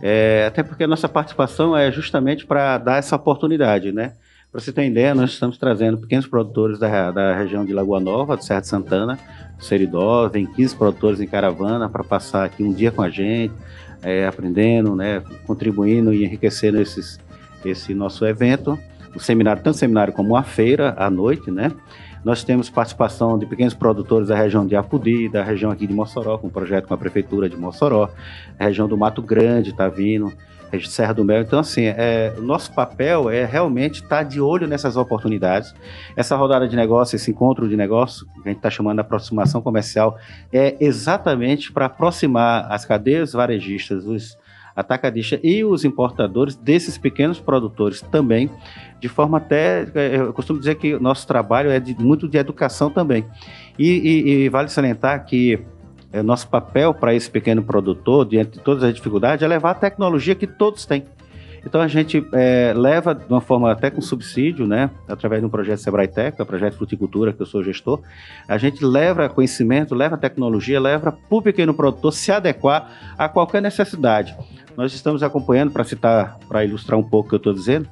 é, 0.00 0.44
até 0.46 0.62
porque 0.62 0.84
a 0.84 0.88
nossa 0.88 1.08
participação 1.08 1.76
é 1.76 1.90
justamente 1.90 2.46
para 2.46 2.78
dar 2.78 2.98
essa 2.98 3.16
oportunidade, 3.16 3.90
né? 3.90 4.12
Para 4.50 4.62
você 4.62 4.72
ter 4.72 4.86
ideia, 4.86 5.14
nós 5.14 5.32
estamos 5.32 5.58
trazendo 5.58 5.98
pequenos 5.98 6.26
produtores 6.26 6.78
da, 6.78 7.10
da 7.10 7.36
região 7.36 7.66
de 7.66 7.72
Lagoa 7.74 8.00
Nova, 8.00 8.34
do 8.34 8.42
Serra 8.42 8.60
de 8.60 8.66
Santana, 8.66 9.18
Seridó, 9.58 10.26
vem 10.26 10.46
15 10.46 10.74
produtores 10.74 11.20
em 11.20 11.26
caravana 11.26 11.86
para 11.86 12.02
passar 12.02 12.44
aqui 12.46 12.62
um 12.62 12.72
dia 12.72 12.90
com 12.90 13.02
a 13.02 13.10
gente, 13.10 13.52
é, 14.02 14.26
aprendendo, 14.26 14.96
né, 14.96 15.22
contribuindo 15.46 16.14
e 16.14 16.24
enriquecendo 16.24 16.80
esses, 16.80 17.20
esse 17.62 17.92
nosso 17.92 18.24
evento. 18.24 18.78
O 19.14 19.20
seminário, 19.20 19.62
tanto 19.62 19.76
seminário 19.76 20.14
como 20.14 20.34
a 20.34 20.42
feira 20.42 20.94
à 20.96 21.10
noite, 21.10 21.50
né? 21.50 21.70
Nós 22.24 22.42
temos 22.42 22.70
participação 22.70 23.38
de 23.38 23.44
pequenos 23.44 23.74
produtores 23.74 24.28
da 24.28 24.36
região 24.36 24.66
de 24.66 24.74
Apudi, 24.74 25.28
da 25.28 25.42
região 25.42 25.70
aqui 25.70 25.86
de 25.86 25.92
Mossoró, 25.92 26.38
com 26.38 26.46
um 26.46 26.50
projeto 26.50 26.88
com 26.88 26.94
a 26.94 26.98
Prefeitura 26.98 27.50
de 27.50 27.56
Mossoró, 27.56 28.10
a 28.58 28.64
região 28.64 28.88
do 28.88 28.96
Mato 28.96 29.20
Grande 29.20 29.70
está 29.70 29.88
vindo, 29.88 30.32
Serra 30.88 31.12
do 31.12 31.24
Mel. 31.24 31.42
Então, 31.42 31.58
assim, 31.58 31.84
é, 31.84 32.34
o 32.36 32.42
nosso 32.42 32.72
papel 32.72 33.30
é 33.30 33.44
realmente 33.44 34.02
estar 34.02 34.08
tá 34.08 34.22
de 34.22 34.40
olho 34.40 34.66
nessas 34.66 34.96
oportunidades. 34.96 35.74
Essa 36.16 36.36
rodada 36.36 36.68
de 36.68 36.76
negócio, 36.76 37.16
esse 37.16 37.30
encontro 37.30 37.68
de 37.68 37.76
negócio, 37.76 38.26
que 38.26 38.48
a 38.48 38.48
gente 38.48 38.58
está 38.58 38.70
chamando 38.70 38.96
de 38.96 39.00
aproximação 39.00 39.60
comercial, 39.62 40.18
é 40.52 40.76
exatamente 40.80 41.72
para 41.72 41.86
aproximar 41.86 42.70
as 42.70 42.84
cadeias 42.84 43.32
varejistas, 43.32 44.04
os 44.04 44.36
atacadistas 44.78 45.40
e 45.42 45.64
os 45.64 45.84
importadores 45.84 46.54
desses 46.54 46.96
pequenos 46.96 47.40
produtores 47.40 48.00
também, 48.00 48.48
de 49.00 49.08
forma 49.08 49.38
até, 49.38 49.88
é, 49.92 50.16
eu 50.16 50.32
costumo 50.32 50.60
dizer 50.60 50.76
que 50.76 50.96
nosso 51.00 51.26
trabalho 51.26 51.68
é 51.68 51.80
de, 51.80 52.00
muito 52.00 52.28
de 52.28 52.38
educação 52.38 52.88
também. 52.88 53.26
E, 53.76 53.88
e, 53.88 54.30
e 54.44 54.48
vale 54.48 54.68
salientar 54.68 55.24
que 55.24 55.58
é, 56.12 56.22
nosso 56.22 56.48
papel 56.48 56.94
para 56.94 57.14
esse 57.14 57.30
pequeno 57.30 57.62
produtor, 57.62 58.26
diante 58.26 58.52
de 58.52 58.60
todas 58.60 58.82
as 58.82 58.94
dificuldades, 58.94 59.42
é 59.42 59.48
levar 59.48 59.72
a 59.72 59.74
tecnologia 59.74 60.34
que 60.34 60.46
todos 60.46 60.86
têm. 60.86 61.04
Então 61.64 61.80
a 61.80 61.88
gente 61.88 62.24
é, 62.32 62.72
leva 62.74 63.14
de 63.14 63.26
uma 63.28 63.40
forma 63.40 63.70
até 63.70 63.90
com 63.90 64.00
subsídio, 64.00 64.66
né, 64.66 64.90
através 65.06 65.42
de 65.42 65.46
um 65.46 65.50
projeto 65.50 65.78
Sebrae 65.78 66.08
Tech, 66.08 66.40
o 66.40 66.46
projeto 66.46 66.76
Fruticultura, 66.76 67.32
que 67.32 67.42
eu 67.42 67.46
sou 67.46 67.62
gestor, 67.62 68.00
a 68.46 68.56
gente 68.56 68.84
leva 68.84 69.28
conhecimento, 69.28 69.94
leva 69.94 70.16
tecnologia, 70.16 70.80
leva 70.80 71.12
para 71.12 71.36
o 71.36 71.42
pequeno 71.42 71.74
produtor 71.74 72.12
se 72.12 72.30
adequar 72.32 73.14
a 73.18 73.28
qualquer 73.28 73.60
necessidade. 73.60 74.36
Nós 74.76 74.94
estamos 74.94 75.22
acompanhando, 75.22 75.72
para 75.72 75.84
citar, 75.84 76.38
para 76.48 76.64
ilustrar 76.64 76.98
um 76.98 77.02
pouco 77.02 77.26
o 77.26 77.28
que 77.30 77.34
eu 77.34 77.38
estou 77.38 77.52
dizendo, 77.52 77.88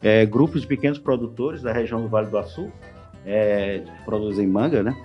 é, 0.00 0.24
grupos 0.24 0.62
de 0.62 0.66
pequenos 0.66 0.98
produtores 0.98 1.60
da 1.60 1.72
região 1.72 2.00
do 2.00 2.08
Vale 2.08 2.28
do 2.28 2.38
Açu, 2.38 2.70
é, 3.26 3.82
produzem 4.04 4.46
manga, 4.46 4.82
né? 4.82 4.96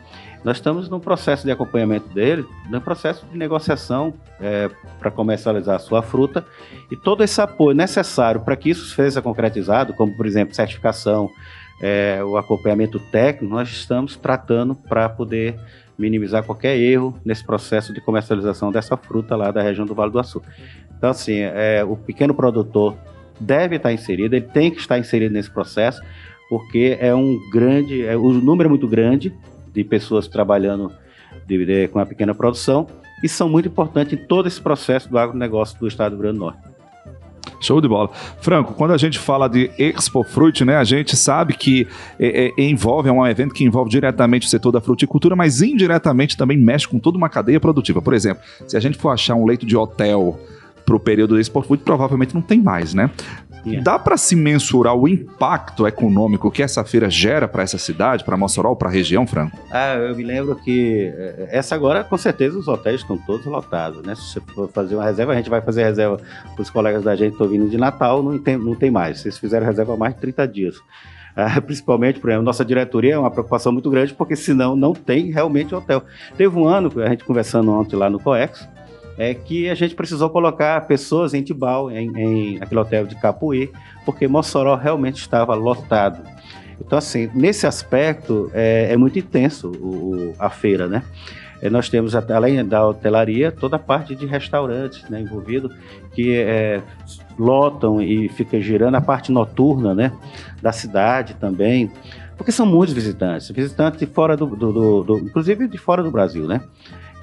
Nós 0.43 0.58
estamos 0.58 0.89
no 0.89 0.99
processo 0.99 1.45
de 1.45 1.52
acompanhamento 1.52 2.10
dele, 2.10 2.45
no 2.69 2.82
processo 2.82 3.26
de 3.26 3.38
negociação 3.38 4.13
é, 4.41 4.69
para 4.99 5.10
comercializar 5.10 5.78
a 5.78 5.80
sua 5.80 6.02
fruta 6.02 6.45
e 6.91 6.97
todo 6.97 7.23
esse 7.23 7.39
apoio 7.39 7.76
necessário 7.76 8.41
para 8.41 8.58
que 8.58 8.69
isso 8.69 8.93
seja 8.93 9.21
concretizado, 9.21 9.93
como 9.93 10.15
por 10.17 10.26
exemplo 10.26 10.54
certificação, 10.54 11.30
é, 11.82 12.21
o 12.23 12.38
acompanhamento 12.38 12.99
técnico, 12.99 13.54
nós 13.54 13.69
estamos 13.69 14.17
tratando 14.17 14.76
para 14.76 15.08
poder 15.08 15.58
minimizar 15.97 16.43
qualquer 16.43 16.78
erro 16.78 17.17
nesse 17.23 17.45
processo 17.45 17.93
de 17.93 18.02
comercialização 18.02 18.71
dessa 18.71 18.97
fruta 18.97 19.36
lá 19.36 19.52
da 19.52 19.62
região 19.62 19.86
do 19.86 19.95
Vale 19.95 20.12
do 20.12 20.19
Açu. 20.19 20.41
Então, 20.97 21.10
assim, 21.10 21.39
é, 21.39 21.84
o 21.84 21.95
pequeno 21.95 22.34
produtor 22.34 22.97
deve 23.39 23.76
estar 23.76 23.91
inserido, 23.91 24.36
ele 24.36 24.45
tem 24.45 24.71
que 24.71 24.80
estar 24.80 24.97
inserido 24.97 25.34
nesse 25.34 25.52
processo, 25.52 26.02
porque 26.53 26.99
é 27.01 27.15
um 27.15 27.39
grande, 27.49 28.05
é, 28.05 28.15
o 28.15 28.31
número 28.31 28.67
é 28.67 28.69
muito 28.69 28.87
grande 28.87 29.33
de 29.73 29.83
pessoas 29.83 30.27
trabalhando 30.27 30.91
de, 31.47 31.65
de, 31.65 31.87
com 31.87 31.97
a 31.97 32.05
pequena 32.05 32.35
produção 32.35 32.85
e 33.23 33.27
são 33.27 33.49
muito 33.49 33.69
importantes 33.69 34.13
em 34.13 34.17
todo 34.17 34.47
esse 34.47 34.61
processo 34.61 35.09
do 35.09 35.17
agronegócio 35.17 35.79
do 35.79 35.87
estado 35.87 36.11
do 36.11 36.21
Rio 36.21 36.21
Grande 36.21 36.37
do 36.37 36.45
Norte. 36.45 36.59
Show 37.59 37.81
de 37.81 37.87
bola. 37.87 38.11
Franco, 38.39 38.75
quando 38.75 38.91
a 38.91 38.97
gente 38.97 39.17
fala 39.17 39.47
de 39.47 39.71
Expo 39.79 40.23
Fruit, 40.23 40.63
né, 40.63 40.77
a 40.77 40.83
gente 40.83 41.15
sabe 41.15 41.55
que 41.55 41.87
é, 42.19 42.51
é, 42.55 42.63
envolve, 42.63 43.09
é 43.09 43.11
um 43.11 43.25
evento 43.25 43.51
que 43.51 43.63
envolve 43.63 43.89
diretamente 43.89 44.45
o 44.45 44.49
setor 44.51 44.71
da 44.71 44.79
fruticultura, 44.79 45.35
mas 45.35 45.59
indiretamente 45.59 46.37
também 46.37 46.55
mexe 46.55 46.87
com 46.87 46.99
toda 46.99 47.17
uma 47.17 47.29
cadeia 47.29 47.59
produtiva. 47.59 47.99
Por 47.99 48.13
exemplo, 48.13 48.43
se 48.67 48.77
a 48.77 48.79
gente 48.79 48.95
for 48.95 49.09
achar 49.09 49.33
um 49.33 49.47
leito 49.47 49.65
de 49.65 49.75
hotel 49.75 50.39
para 50.85 50.95
o 50.95 50.99
período 50.99 51.33
do 51.33 51.39
Expo 51.39 51.63
Fruit, 51.63 51.83
provavelmente 51.83 52.35
não 52.35 52.43
tem 52.43 52.61
mais, 52.61 52.93
né? 52.93 53.09
Yeah. 53.65 53.84
Dá 53.84 53.97
para 53.97 54.17
se 54.17 54.36
mensurar 54.36 54.95
o 54.95 55.08
impacto 55.08 55.88
econômico 55.88 56.52
que 56.52 56.62
essa 56.62 56.84
feira 56.84 57.10
gera 57.10 57.47
para 57.47 57.63
essa 57.63 57.78
cidade, 57.78 58.23
para 58.23 58.36
Mossoró, 58.36 58.76
para 58.76 58.89
a 58.89 58.91
região, 58.91 59.26
Franco? 59.26 59.58
Ah, 59.71 59.95
eu 59.95 60.15
me 60.15 60.23
lembro 60.23 60.56
que 60.56 61.13
eh, 61.15 61.47
essa 61.49 61.73
agora, 61.73 62.04
com 62.04 62.17
certeza, 62.17 62.58
os 62.58 62.67
hotéis 62.67 63.02
estão 63.02 63.17
todos 63.17 63.45
lotados, 63.45 64.04
né? 64.04 64.15
Se 64.15 64.21
você 64.21 64.41
for 64.41 64.69
fazer 64.69 64.95
uma 64.95 65.06
reserva, 65.06 65.32
a 65.32 65.36
gente 65.36 65.49
vai 65.49 65.62
fazer 65.62 65.84
reserva 65.84 66.19
para 66.54 66.62
os 66.62 66.69
colegas 66.69 67.04
da 67.04 67.15
gente 67.15 67.30
que 67.30 67.36
estão 67.36 67.47
vindo 67.47 67.69
de 67.69 67.78
Natal, 67.78 68.21
não 68.21 68.38
tem, 68.38 68.58
não 68.58 68.76
tem 68.76 68.91
mais. 68.91 69.21
Vocês 69.21 69.38
fizeram 69.38 69.65
reserva 69.65 69.93
há 69.93 69.97
mais 69.97 70.13
de 70.13 70.19
30 70.21 70.47
dias. 70.47 70.76
Ah, 71.36 71.60
principalmente, 71.62 72.19
por 72.19 72.30
exemplo, 72.30 72.45
nossa 72.45 72.63
diretoria 72.63 73.15
é 73.15 73.17
uma 73.17 73.32
preocupação 73.32 73.71
muito 73.71 73.89
grande, 73.89 74.13
porque 74.13 74.36
senão 74.36 74.76
não 74.76 74.93
tem 74.93 75.32
realmente 75.32 75.73
hotel. 75.73 76.04
Teve 76.38 76.58
um 76.58 76.67
ano, 76.67 76.91
a 77.02 77.10
gente 77.10 77.23
conversando 77.23 77.71
ontem 77.71 77.95
lá 77.95 78.10
no 78.10 78.19
COEX, 78.19 78.67
é 79.17 79.34
que 79.34 79.69
a 79.69 79.76
gente 79.76 79.95
precisou 79.95 80.30
colocar 80.30 80.82
pessoas 80.88 81.34
em 81.34 81.43
Tibau, 81.43 81.91
em, 81.91 82.10
em 82.17 82.58
aquele 82.62 82.80
hotel 82.80 83.06
de 83.06 83.15
Capuí, 83.15 83.71
porque 84.06 84.28
Mossoró 84.28 84.76
realmente 84.76 85.17
estava 85.17 85.54
lotado. 85.56 86.23
Então, 86.80 86.97
assim, 86.97 87.30
nesse 87.34 87.67
aspecto 87.67 88.49
é, 88.54 88.91
é 88.91 88.97
muito 88.97 89.17
intenso 89.19 89.71
o, 89.71 90.34
a 90.38 90.49
feira, 90.49 90.88
né? 90.88 91.04
É, 91.62 91.69
nós 91.69 91.88
temos, 91.88 92.13
além 92.13 92.65
da 92.65 92.86
hotelaria, 92.86 93.49
toda 93.49 93.78
a 93.78 93.80
parte 93.80 94.13
de 94.15 94.26
restaurantes 94.26 95.08
né, 95.10 95.21
envolvido, 95.21 95.71
que 96.13 96.36
é, 96.36 96.82
lotam 97.39 98.02
e 98.02 98.28
fica 98.28 98.60
girando 98.60 98.95
a 98.95 99.02
parte 99.02 99.32
noturna 99.32 99.95
né, 99.95 100.12
da 100.62 100.73
cidade 100.73 101.36
também, 101.36 101.89
porque 102.36 102.52
são 102.52 102.65
muitos 102.65 102.93
visitantes, 102.93 103.49
visitantes 103.49 103.97
de 103.97 104.06
fora 104.06 104.36
do, 104.36 104.45
do, 104.47 104.73
do, 104.73 105.04
do 105.04 105.19
inclusive 105.19 105.65
de 105.69 105.78
fora 105.78 106.04
do 106.04 106.12
Brasil, 106.12 106.45
né? 106.47 106.62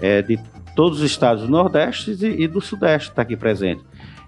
É, 0.00 0.22
de 0.22 0.38
todos 0.74 1.00
os 1.00 1.10
estados 1.10 1.42
do 1.42 1.48
Nordeste 1.48 2.16
e, 2.24 2.46
do 2.46 2.60
Sudeste 2.60 3.10
está 3.10 3.22
aqui 3.22 3.36
presente. 3.36 3.82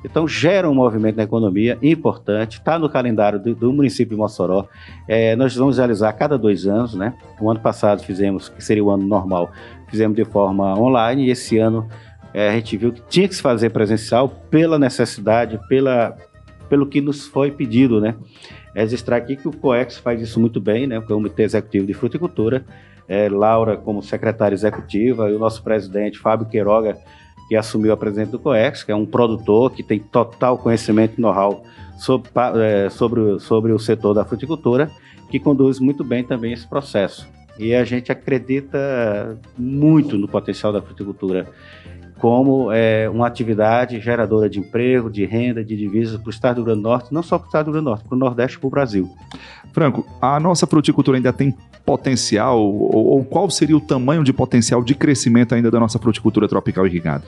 Então 0.05 0.27
gera 0.27 0.69
um 0.69 0.75
movimento 0.75 1.17
na 1.17 1.23
economia 1.23 1.79
importante, 1.81 2.59
está 2.59 2.79
no 2.79 2.89
calendário 2.89 3.39
do, 3.39 3.55
do, 3.55 3.73
município 3.73 4.17
de 4.17 4.21
Mossoró. 4.21 4.67
É, 5.07 5.37
nós 5.37 5.55
vamos 5.55 5.79
realizar 5.79 6.09
a 6.09 6.13
cada 6.13 6.37
dois 6.37 6.67
anos, 6.67 6.95
né? 6.95 7.15
O 7.41 7.49
ano 7.51 7.61
passado 7.61 8.03
fizemos, 8.03 8.49
que 8.49 8.63
seria 8.63 8.83
o 8.83 8.91
ano 8.91 9.07
normal, 9.07 9.53
fizemos 9.89 10.17
de 10.17 10.25
forma 10.25 10.79
online 10.79 11.27
e 11.27 11.31
esse 11.31 11.59
ano 11.59 11.89
é, 12.35 12.49
a 12.49 12.53
gente 12.53 12.77
viu 12.77 12.93
que 12.93 13.03
tinha 13.09 13.29
que 13.29 13.35
se 13.35 13.43
fazer 13.43 13.71
presencial 13.71 14.29
pela 14.29 14.79
necessidade, 14.79 15.61
pela, 15.69 16.17
pelo 16.69 16.87
que 16.87 17.01
nos 17.01 17.27
foi 17.27 17.53
pedido, 17.53 18.01
né? 18.01 18.17
Registrar 18.75 19.19
aqui 19.19 19.37
que 19.37 19.47
o 19.47 19.53
COEX 19.53 19.99
faz 19.99 20.21
isso 20.21 20.41
muito 20.41 20.61
bem, 20.61 20.87
né? 20.87 20.99
O 20.99 21.03
Comitê 21.03 21.45
Executivo 21.45 21.87
de 21.87 21.95
Fruticultura 21.95 22.65
é, 23.09 23.29
Laura 23.29 23.77
como 23.77 24.03
secretária 24.03 24.55
executiva 24.55 25.31
e 25.31 25.35
o 25.35 25.39
nosso 25.39 25.63
presidente 25.63 26.19
Fábio 26.19 26.47
Queiroga, 26.47 26.99
que 27.49 27.57
assumiu 27.57 27.93
a 27.93 27.97
presidente 27.97 28.31
do 28.31 28.39
COEX, 28.39 28.83
que 28.83 28.93
é 28.93 28.97
um 28.97 29.07
produtor 29.07 29.73
que 29.73 29.83
tem 29.83 29.99
total 29.99 30.57
conhecimento 30.59 31.19
e 31.19 31.21
know-how 31.21 31.65
sobre, 31.99 32.31
é, 32.57 32.89
sobre, 32.91 33.39
sobre 33.41 33.73
o 33.73 33.79
setor 33.79 34.15
da 34.15 34.25
fruticultura, 34.25 34.91
que 35.31 35.39
conduz 35.39 35.79
muito 35.79 36.03
bem 36.05 36.25
também 36.25 36.53
esse 36.53 36.67
processo. 36.67 37.29
E 37.59 37.75
a 37.75 37.85
gente 37.85 38.11
acredita 38.11 39.39
muito 39.59 40.17
no 40.17 40.27
potencial 40.27 40.73
da 40.73 40.81
fruticultura 40.81 41.47
como 42.19 42.71
é, 42.71 43.11
uma 43.11 43.27
atividade 43.27 44.01
geradora 44.01 44.49
de 44.49 44.61
emprego, 44.61 45.11
de 45.11 45.25
renda, 45.25 45.65
de 45.65 45.77
divisas 45.77 46.17
para 46.19 46.29
o 46.29 46.31
estado 46.31 46.55
do 46.55 46.59
Rio 46.59 46.67
Grande 46.67 46.81
do 46.81 46.89
Norte, 46.89 47.13
não 47.13 47.23
só 47.23 47.37
para 47.37 47.47
o 47.47 47.49
estado 47.49 47.65
do 47.65 47.73
Rio 47.73 47.73
Grande 47.73 47.85
do 47.85 47.91
Norte, 47.91 48.05
para 48.09 48.15
o 48.15 48.19
Nordeste 48.19 48.57
e 48.57 48.61
para 48.61 48.67
o 48.69 48.71
Brasil. 48.71 49.11
Franco, 49.73 50.07
a 50.21 50.39
nossa 50.39 50.65
fruticultura 50.65 51.19
ainda 51.19 51.33
tem 51.33 51.53
potencial, 51.85 52.61
ou, 52.61 53.07
ou, 53.07 53.25
qual 53.25 53.51
seria 53.51 53.77
o 53.77 53.81
tamanho 53.81 54.23
de 54.23 54.33
potencial 54.33 54.83
de 54.83 54.95
crescimento 54.95 55.55
ainda 55.55 55.71
da 55.71 55.81
nossa 55.81 55.99
fruticultura 55.99 56.49
tropical 56.49 56.87
irrigada? 56.87 57.25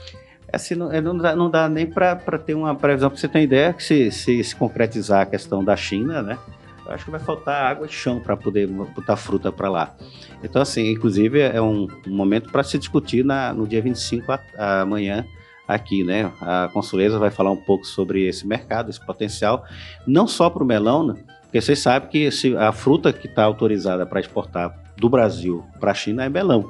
É 0.52 0.56
assim, 0.56 0.74
não, 0.74 0.92
é, 0.92 1.00
não, 1.00 1.16
dá, 1.16 1.34
não 1.34 1.50
dá 1.50 1.68
nem 1.68 1.86
para 1.86 2.16
ter 2.38 2.54
uma 2.54 2.74
previsão, 2.74 3.10
para 3.10 3.18
você 3.18 3.28
ter 3.28 3.38
uma 3.38 3.44
ideia, 3.44 3.72
que 3.72 3.82
se, 3.82 4.10
se, 4.10 4.44
se 4.44 4.54
concretizar 4.56 5.22
a 5.22 5.26
questão 5.26 5.64
da 5.64 5.76
China, 5.76 6.22
né? 6.22 6.38
eu 6.86 6.92
acho 6.92 7.04
que 7.04 7.10
vai 7.10 7.20
faltar 7.20 7.64
água 7.64 7.86
e 7.86 7.90
chão 7.90 8.20
para 8.20 8.36
poder 8.36 8.66
botar 8.68 9.16
fruta 9.16 9.50
para 9.50 9.68
lá. 9.68 9.94
Então, 10.42 10.60
assim, 10.60 10.90
inclusive 10.90 11.40
é 11.40 11.60
um, 11.60 11.88
um 12.06 12.14
momento 12.14 12.50
para 12.50 12.62
se 12.62 12.78
discutir 12.78 13.24
na, 13.24 13.52
no 13.52 13.66
dia 13.66 13.80
25 13.80 14.30
a, 14.32 14.80
amanhã 14.82 15.24
aqui, 15.66 16.04
né? 16.04 16.30
A 16.40 16.68
Consuleza 16.72 17.18
vai 17.18 17.30
falar 17.30 17.50
um 17.50 17.56
pouco 17.56 17.86
sobre 17.86 18.26
esse 18.28 18.46
mercado, 18.46 18.90
esse 18.90 19.04
potencial, 19.04 19.64
não 20.06 20.26
só 20.26 20.50
para 20.50 20.62
o 20.62 20.66
melão, 20.66 21.06
né? 21.06 21.14
Porque 21.54 21.66
vocês 21.66 21.78
sabem 21.78 22.08
que 22.08 22.32
se 22.32 22.56
a 22.56 22.72
fruta 22.72 23.12
que 23.12 23.28
está 23.28 23.44
autorizada 23.44 24.04
para 24.04 24.18
exportar 24.18 24.76
do 24.96 25.08
Brasil 25.08 25.64
para 25.78 25.92
a 25.92 25.94
China 25.94 26.24
é 26.24 26.28
melão. 26.28 26.68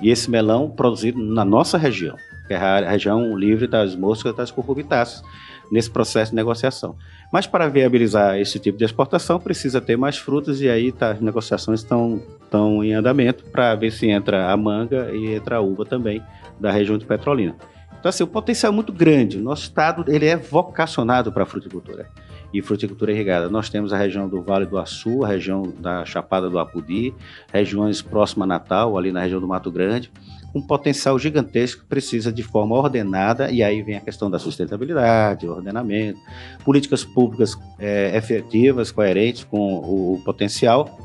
E 0.00 0.10
esse 0.10 0.30
melão 0.30 0.70
produzido 0.70 1.20
na 1.20 1.44
nossa 1.44 1.76
região, 1.76 2.14
que 2.46 2.54
é 2.54 2.56
a 2.56 2.88
região 2.88 3.36
livre 3.36 3.66
das 3.66 3.96
moscas 3.96 4.32
das 4.36 4.52
cucurbitáceas 4.52 5.24
nesse 5.72 5.90
processo 5.90 6.30
de 6.30 6.36
negociação. 6.36 6.94
Mas 7.32 7.48
para 7.48 7.66
viabilizar 7.66 8.38
esse 8.38 8.60
tipo 8.60 8.78
de 8.78 8.84
exportação, 8.84 9.40
precisa 9.40 9.80
ter 9.80 9.96
mais 9.96 10.18
frutas 10.18 10.60
e 10.60 10.68
aí 10.68 10.92
tá, 10.92 11.10
as 11.10 11.20
negociações 11.20 11.80
estão, 11.80 12.22
estão 12.44 12.84
em 12.84 12.94
andamento 12.94 13.42
para 13.46 13.74
ver 13.74 13.90
se 13.90 14.06
entra 14.08 14.52
a 14.52 14.56
manga 14.56 15.10
e 15.12 15.34
entra 15.34 15.56
a 15.56 15.60
uva 15.60 15.84
também 15.84 16.22
da 16.60 16.70
região 16.70 16.96
de 16.96 17.04
Petrolina. 17.04 17.56
Então, 17.98 18.08
assim, 18.08 18.22
o 18.22 18.28
potencial 18.28 18.72
é 18.72 18.74
muito 18.74 18.92
grande. 18.92 19.38
Nosso 19.38 19.64
estado 19.64 20.04
ele 20.06 20.26
é 20.26 20.36
vocacionado 20.36 21.32
para 21.32 21.42
a 21.42 21.46
fruticultura 21.46 22.08
e 22.52 22.60
fruticultura 22.60 23.12
irrigada. 23.12 23.48
Nós 23.48 23.68
temos 23.68 23.92
a 23.92 23.96
região 23.96 24.28
do 24.28 24.42
Vale 24.42 24.66
do 24.66 24.78
Açu, 24.78 25.24
a 25.24 25.28
região 25.28 25.72
da 25.78 26.04
Chapada 26.04 26.50
do 26.50 26.58
Apudi, 26.58 27.14
regiões 27.52 28.02
próximas 28.02 28.44
a 28.44 28.48
Natal, 28.48 28.98
ali 28.98 29.12
na 29.12 29.20
região 29.20 29.40
do 29.40 29.48
Mato 29.48 29.70
Grande 29.70 30.10
um 30.54 30.60
potencial 30.60 31.18
gigantesco 31.18 31.82
que 31.82 31.88
precisa 31.88 32.32
de 32.32 32.42
forma 32.42 32.76
ordenada, 32.76 33.50
e 33.50 33.62
aí 33.62 33.82
vem 33.82 33.96
a 33.96 34.00
questão 34.00 34.30
da 34.30 34.38
sustentabilidade, 34.38 35.48
ordenamento, 35.48 36.20
políticas 36.64 37.04
públicas 37.04 37.56
é, 37.78 38.16
efetivas, 38.16 38.92
coerentes 38.92 39.44
com 39.44 39.58
o, 39.58 40.14
o, 40.14 40.22
potencial, 40.24 40.98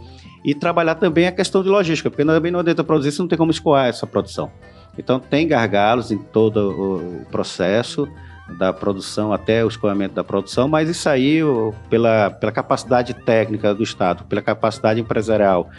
e 0.43 0.53
trabalhar 0.53 0.95
também 0.95 1.27
a 1.27 1.31
questão 1.31 1.63
de 1.63 1.69
logística, 1.69 2.09
porque 2.09 2.25
também 2.25 2.51
não 2.51 2.59
adianta 2.59 2.83
produzir 2.83 3.11
se 3.11 3.19
não 3.19 3.27
tem 3.27 3.37
como 3.37 3.51
escoar 3.51 3.87
essa 3.87 4.05
produção. 4.05 4.51
Então, 4.97 5.19
tem 5.19 5.47
gargalos 5.47 6.11
em 6.11 6.17
todo 6.17 6.71
o 6.71 7.25
processo 7.31 8.07
da 8.57 8.71
produção 8.71 9.33
até 9.33 9.63
o 9.63 9.67
escoamento 9.67 10.15
da 10.15 10.23
produção, 10.23 10.67
mas 10.67 10.89
isso 10.89 11.09
aí, 11.09 11.39
pela, 11.89 12.29
pela 12.29 12.51
capacidade 12.51 13.13
técnica 13.13 13.73
do 13.73 13.83
Estado, 13.83 14.23
pela 14.25 14.41
capacidade 14.41 14.99
empresarial 14.99 15.69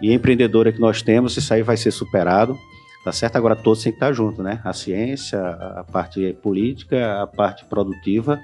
e 0.00 0.12
empreendedora 0.12 0.72
que 0.72 0.80
nós 0.80 1.02
temos, 1.02 1.36
isso 1.36 1.52
aí 1.52 1.62
vai 1.62 1.76
ser 1.76 1.90
superado. 1.90 2.58
Tá 3.04 3.10
certo? 3.10 3.34
Agora 3.34 3.56
todos 3.56 3.82
têm 3.82 3.90
que 3.90 3.96
estar 3.96 4.12
juntos, 4.12 4.44
né? 4.44 4.60
A 4.62 4.72
ciência, 4.72 5.40
a 5.40 5.82
parte 5.82 6.32
política, 6.40 7.20
a 7.20 7.26
parte 7.26 7.64
produtiva, 7.64 8.38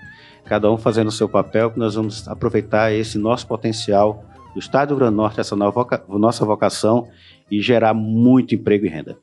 cada 0.45 0.69
um 0.69 0.77
fazendo 0.77 1.07
o 1.07 1.12
seu 1.12 1.29
papel, 1.29 1.71
que 1.71 1.79
nós 1.79 1.95
vamos 1.95 2.27
aproveitar 2.27 2.93
esse 2.93 3.19
nosso 3.19 3.47
potencial 3.47 4.25
do 4.53 4.59
Estado 4.59 4.88
do 4.88 4.97
Grande 4.97 5.14
Norte, 5.14 5.38
essa 5.38 5.55
nova 5.55 5.87
nossa 6.09 6.45
vocação 6.45 7.07
e 7.49 7.62
gerar 7.62 7.95
muito 7.95 8.53
emprego 8.53 8.85
e 8.85 8.88
renda. 8.88 9.17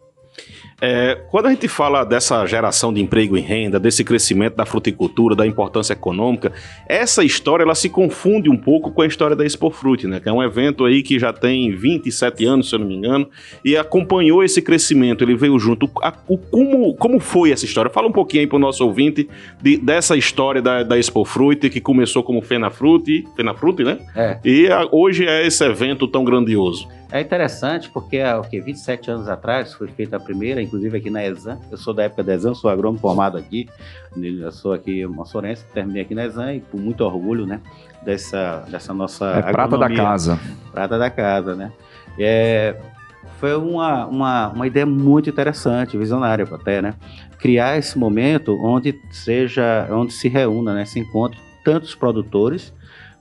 É, 0.82 1.16
quando 1.32 1.46
a 1.46 1.50
gente 1.52 1.68
fala 1.70 2.04
dessa 2.04 2.46
geração 2.46 2.94
de 2.94 3.02
emprego 3.02 3.38
e 3.38 3.42
renda, 3.42 3.80
desse 3.80 4.04
crescimento 4.04 4.56
da 4.56 4.66
fruticultura, 4.66 5.36
da 5.36 5.48
importância 5.48 5.94
econômica, 5.94 6.52
essa 6.88 7.24
história 7.24 7.64
ela 7.64 7.76
se 7.76 7.90
confunde 7.90 8.50
um 8.50 8.58
pouco 8.58 8.92
com 8.92 9.02
a 9.02 9.08
história 9.08 9.36
da 9.36 9.46
Expo 9.46 9.72
Fruit, 9.72 10.06
né? 10.06 10.20
Que 10.20 10.28
é 10.28 10.34
um 10.34 10.44
evento 10.44 10.84
aí 10.84 11.02
que 11.02 11.18
já 11.18 11.32
tem 11.32 11.74
27 11.74 12.46
anos, 12.46 12.70
se 12.70 12.76
eu 12.76 12.80
não 12.80 12.88
me 12.88 12.96
engano, 12.96 13.30
e 13.64 13.78
acompanhou 13.78 14.44
esse 14.44 14.62
crescimento. 14.62 15.24
Ele 15.24 15.36
veio 15.36 15.58
junto. 15.58 15.90
A, 16.04 16.14
o, 16.28 16.38
como, 16.38 16.94
como 16.96 17.20
foi 17.20 17.52
essa 17.52 17.64
história? 17.64 17.90
Fala 17.90 18.08
um 18.08 18.12
pouquinho 18.12 18.42
aí 18.42 18.48
para 18.48 18.58
o 18.58 18.60
nosso 18.60 18.86
ouvinte 18.86 19.30
de, 19.62 19.78
dessa 19.78 20.18
história 20.18 20.62
da, 20.62 20.84
da 20.84 21.00
Expo 21.00 21.24
Fruit, 21.24 21.70
que 21.70 21.80
começou 21.80 22.22
como 22.22 22.42
Fena 22.42 22.70
Fruit, 22.70 23.26
Fena 23.36 23.54
Fruit, 23.54 23.82
né? 23.82 24.00
É. 24.14 24.40
E 24.44 24.68
a, 24.68 24.86
hoje 24.92 25.26
é 25.26 25.48
esse 25.48 25.64
evento 25.64 26.06
tão 26.06 26.26
grandioso. 26.26 26.88
É 27.12 27.22
interessante 27.22 27.89
porque 27.89 28.20
há 28.20 28.39
o 28.39 28.44
que, 28.44 28.60
27 28.60 29.12
anos 29.12 29.30
atrás 29.30 29.74
foi 29.74 29.88
feita 29.88 30.18
a 30.18 30.20
primeira, 30.20 30.62
inclusive 30.62 30.98
aqui 30.98 31.10
na 31.10 31.24
Exam. 31.24 31.60
Eu 31.72 31.78
sou 31.78 31.94
da 31.94 32.04
época 32.04 32.24
da 32.24 32.34
Exam, 32.34 32.56
sou 32.56 32.70
agrônomo 32.70 33.00
formado 33.00 33.38
aqui. 33.38 33.70
Eu 34.15 34.52
sou 34.52 34.74
aqui 34.74 35.06
moçorense, 35.06 35.63
terminei 35.74 36.02
aqui 36.02 36.15
na 36.15 36.26
Exam 36.26 36.54
e 36.54 36.62
com 36.62 36.78
muito 36.78 37.02
orgulho, 37.02 37.46
né? 37.46 37.62
Dessa, 38.04 38.65
dessa 38.70 38.94
nossa. 38.94 39.26
É 39.26 39.52
prata 39.52 39.78
da 39.78 39.89
casa. 39.89 40.39
Prata 40.72 40.98
da 40.98 41.10
casa, 41.10 41.56
né? 41.56 41.72
É, 42.18 42.76
foi 43.39 43.56
uma, 43.56 44.06
uma, 44.08 44.50
uma 44.50 44.68
ideia 44.68 44.86
muito 44.86 45.30
interessante, 45.30 45.98
visionária 45.98 46.48
até, 46.52 46.82
né? 46.82 46.96
Criar 47.38 47.78
esse 47.78 47.98
momento 47.98 48.58
onde 48.63 49.00
seja, 49.12 49.88
onde 49.91 50.13
se 50.13 50.28
reúna, 50.28 50.74
né? 50.74 50.86
Se 50.86 51.00
encontre 51.00 51.39
tantos 51.63 51.94
produtores 51.94 52.74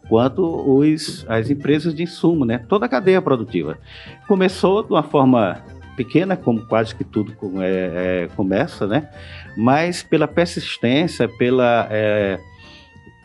quanto 0.08 0.42
os, 0.42 1.24
as 1.28 1.50
empresas 1.50 1.94
de 1.94 2.02
insumo, 2.02 2.44
né? 2.44 2.58
toda 2.68 2.86
a 2.86 2.88
cadeia 2.88 3.20
produtiva. 3.22 3.78
Começou 4.26 4.82
de 4.82 4.90
uma 4.90 5.02
forma 5.02 5.62
pequena, 5.96 6.36
como 6.36 6.66
quase 6.66 6.94
que 6.94 7.04
tudo 7.04 7.34
é, 7.62 8.24
é, 8.24 8.28
começa, 8.34 8.86
né? 8.86 9.08
mas 9.56 10.02
pela 10.02 10.26
persistência, 10.26 11.28
pela, 11.28 11.86
é, 11.90 12.38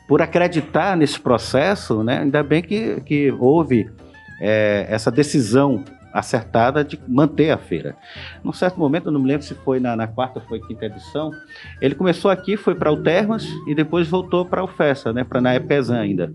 por 0.07 0.21
acreditar 0.21 0.95
nesse 0.95 1.19
processo, 1.19 2.03
né? 2.03 2.19
ainda 2.19 2.43
bem 2.43 2.61
que, 2.61 3.01
que 3.01 3.31
houve 3.31 3.89
é, 4.39 4.85
essa 4.89 5.11
decisão 5.11 5.83
acertada 6.11 6.83
de 6.83 6.99
manter 7.07 7.51
a 7.51 7.57
feira. 7.57 7.95
Num 8.43 8.51
certo 8.51 8.79
momento, 8.79 9.11
não 9.11 9.19
me 9.19 9.27
lembro 9.27 9.45
se 9.45 9.53
foi 9.53 9.79
na, 9.79 9.95
na 9.95 10.07
quarta 10.07 10.39
ou 10.39 10.45
foi 10.45 10.59
quinta 10.59 10.85
edição, 10.85 11.31
ele 11.79 11.93
começou 11.93 12.31
aqui, 12.31 12.57
foi 12.57 12.73
para 12.73 12.91
o 12.91 12.97
Termas 12.97 13.47
e 13.67 13.75
depois 13.75 14.07
voltou 14.07 14.43
para 14.43 14.63
o 14.63 14.67
Festa, 14.67 15.13
né, 15.13 15.23
para 15.23 15.39
na 15.39 15.53
época 15.53 15.75
ainda 15.93 16.33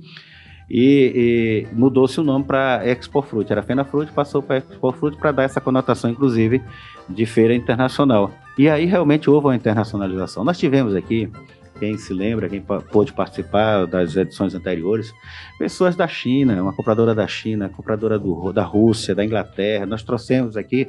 e, 0.68 1.66
e 1.70 1.74
mudou-se 1.74 2.18
o 2.20 2.24
nome 2.24 2.44
para 2.44 2.86
Expo 2.86 3.22
Fruit. 3.22 3.50
Era 3.50 3.62
Fena 3.62 3.84
Fruit, 3.84 4.12
passou 4.12 4.42
para 4.42 4.58
Expo 4.58 4.92
Fruit 4.92 5.16
para 5.18 5.32
dar 5.32 5.42
essa 5.44 5.60
conotação, 5.60 6.10
inclusive, 6.10 6.62
de 7.08 7.26
feira 7.26 7.54
internacional. 7.54 8.30
E 8.58 8.68
aí 8.68 8.84
realmente 8.86 9.28
houve 9.28 9.48
uma 9.48 9.56
internacionalização. 9.56 10.44
Nós 10.44 10.58
tivemos 10.58 10.94
aqui, 10.94 11.30
quem 11.78 11.98
se 11.98 12.14
lembra, 12.14 12.48
quem 12.48 12.62
pôde 12.62 13.12
participar 13.12 13.86
das 13.86 14.16
edições 14.16 14.54
anteriores, 14.54 15.12
pessoas 15.58 15.96
da 15.96 16.06
China, 16.06 16.62
uma 16.62 16.72
compradora 16.72 17.14
da 17.14 17.26
China, 17.26 17.68
compradora 17.68 18.18
do, 18.18 18.52
da 18.52 18.62
Rússia, 18.62 19.14
da 19.14 19.24
Inglaterra. 19.24 19.84
Nós 19.84 20.02
trouxemos 20.02 20.56
aqui, 20.56 20.88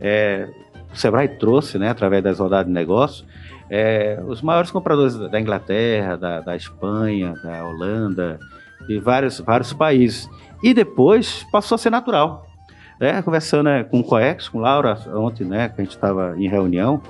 é, 0.00 0.48
o 0.92 0.96
Sebrae 0.96 1.28
trouxe, 1.28 1.78
né, 1.78 1.90
através 1.90 2.24
das 2.24 2.38
rodadas 2.38 2.66
de 2.66 2.72
negócio, 2.72 3.24
é, 3.70 4.22
os 4.26 4.42
maiores 4.42 4.70
compradores 4.70 5.16
da 5.16 5.40
Inglaterra, 5.40 6.16
da, 6.16 6.40
da 6.40 6.56
Espanha, 6.56 7.34
da 7.42 7.64
Holanda, 7.64 8.38
de 8.86 8.98
vários, 8.98 9.40
vários 9.40 9.72
países. 9.72 10.28
E 10.62 10.72
depois 10.72 11.44
passou 11.50 11.74
a 11.76 11.78
ser 11.78 11.90
natural. 11.90 12.46
Né? 13.00 13.20
Conversando 13.22 13.64
né, 13.64 13.84
com 13.84 14.00
o 14.00 14.04
Coex, 14.04 14.48
com 14.48 14.60
Laura, 14.60 14.96
ontem, 15.14 15.44
né, 15.44 15.68
que 15.68 15.80
a 15.80 15.84
gente 15.84 15.94
estava 15.94 16.34
em 16.38 16.48
reunião, 16.48 17.02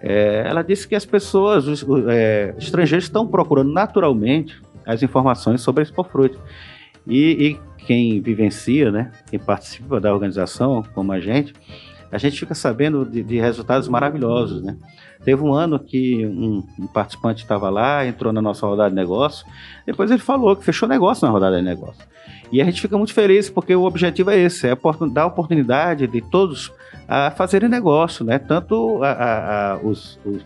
é, 0.00 0.44
ela 0.46 0.62
disse 0.62 0.88
que 0.88 0.94
as 0.94 1.04
pessoas, 1.04 1.66
os 1.66 1.84
é, 2.08 2.54
estrangeiros, 2.58 3.04
estão 3.04 3.26
procurando 3.26 3.72
naturalmente 3.72 4.60
as 4.86 5.02
informações 5.02 5.60
sobre 5.60 5.82
a 5.82 5.84
Expofruit. 5.84 6.36
E, 7.06 7.30
e 7.48 7.84
quem 7.86 8.20
vivencia, 8.20 8.90
né, 8.90 9.12
quem 9.30 9.38
participa 9.38 10.00
da 10.00 10.12
organização, 10.12 10.82
como 10.94 11.12
a 11.12 11.20
gente, 11.20 11.52
a 12.10 12.18
gente 12.18 12.38
fica 12.38 12.54
sabendo 12.54 13.04
de, 13.04 13.22
de 13.22 13.38
resultados 13.38 13.88
maravilhosos, 13.88 14.62
né? 14.62 14.76
Teve 15.24 15.42
um 15.42 15.52
ano 15.52 15.78
que 15.78 16.24
um, 16.26 16.64
um 16.78 16.86
participante 16.86 17.42
estava 17.42 17.68
lá, 17.68 18.06
entrou 18.06 18.32
na 18.32 18.40
nossa 18.40 18.66
rodada 18.66 18.88
de 18.88 18.96
negócio, 18.96 19.46
depois 19.86 20.10
ele 20.10 20.20
falou 20.20 20.56
que 20.56 20.64
fechou 20.64 20.88
negócio 20.88 21.26
na 21.26 21.32
rodada 21.32 21.56
de 21.58 21.62
negócio. 21.62 22.02
E 22.50 22.60
a 22.60 22.64
gente 22.64 22.80
fica 22.80 22.96
muito 22.96 23.12
feliz 23.12 23.50
porque 23.50 23.74
o 23.74 23.84
objetivo 23.84 24.30
é 24.30 24.38
esse, 24.38 24.66
é 24.66 24.76
dar 25.12 25.26
oportunidade 25.26 26.06
de 26.06 26.20
todos 26.20 26.72
a 27.06 27.30
fazerem 27.30 27.68
negócio, 27.68 28.24
né? 28.24 28.38
Tanto 28.38 29.02
a, 29.02 29.10
a, 29.10 29.72
a, 29.72 29.76
os, 29.78 30.18
os 30.24 30.44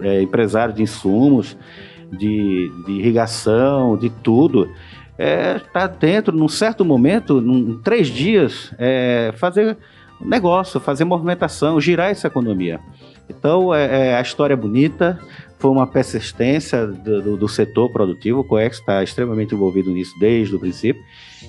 é, 0.00 0.20
empresários 0.22 0.76
de 0.76 0.82
insumos, 0.82 1.56
de, 2.10 2.70
de 2.86 2.92
irrigação, 2.92 3.96
de 3.96 4.10
tudo, 4.10 4.68
está 5.18 5.82
é, 5.82 5.88
dentro, 5.88 6.36
num 6.36 6.48
certo 6.48 6.84
momento, 6.84 7.40
em 7.40 7.78
três 7.82 8.08
dias, 8.08 8.72
é, 8.78 9.32
fazer 9.36 9.76
negócio, 10.20 10.80
fazer 10.80 11.04
movimentação, 11.04 11.80
girar 11.80 12.10
essa 12.10 12.26
economia. 12.26 12.80
Então, 13.28 13.74
é, 13.74 14.08
é, 14.08 14.16
a 14.16 14.20
história 14.20 14.54
é 14.54 14.56
bonita, 14.56 15.18
foi 15.58 15.70
uma 15.70 15.86
persistência 15.86 16.86
do, 16.86 17.22
do, 17.22 17.36
do 17.36 17.48
setor 17.48 17.90
produtivo, 17.92 18.40
o 18.40 18.44
COEX 18.44 18.78
está 18.78 19.02
extremamente 19.02 19.54
envolvido 19.54 19.90
nisso 19.90 20.12
desde 20.18 20.54
o 20.54 20.60
princípio. 20.60 21.02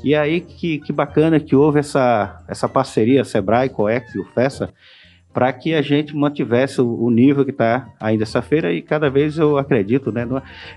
E 0.04 0.16
aí, 0.16 0.42
que, 0.42 0.80
que 0.80 0.92
bacana 0.92 1.40
que 1.40 1.56
houve 1.56 1.80
essa, 1.80 2.44
essa 2.48 2.68
parceria 2.68 3.24
Sebrae, 3.24 3.70
COEX 3.70 4.16
e 4.16 4.20
o 4.20 4.26
FESA, 4.26 4.74
para 5.34 5.54
que 5.54 5.76
a 5.76 5.82
gente 5.82 6.16
mantivesse 6.16 6.82
o, 6.82 7.10
nível 7.10 7.46
que 7.46 7.52
está 7.52 7.88
ainda 8.00 8.24
essa 8.24 8.42
feira 8.42 8.74
e 8.74 8.82
cada 8.82 9.10
vez 9.10 9.38
eu 9.38 9.58
acredito, 9.58 10.12
né? 10.12 10.28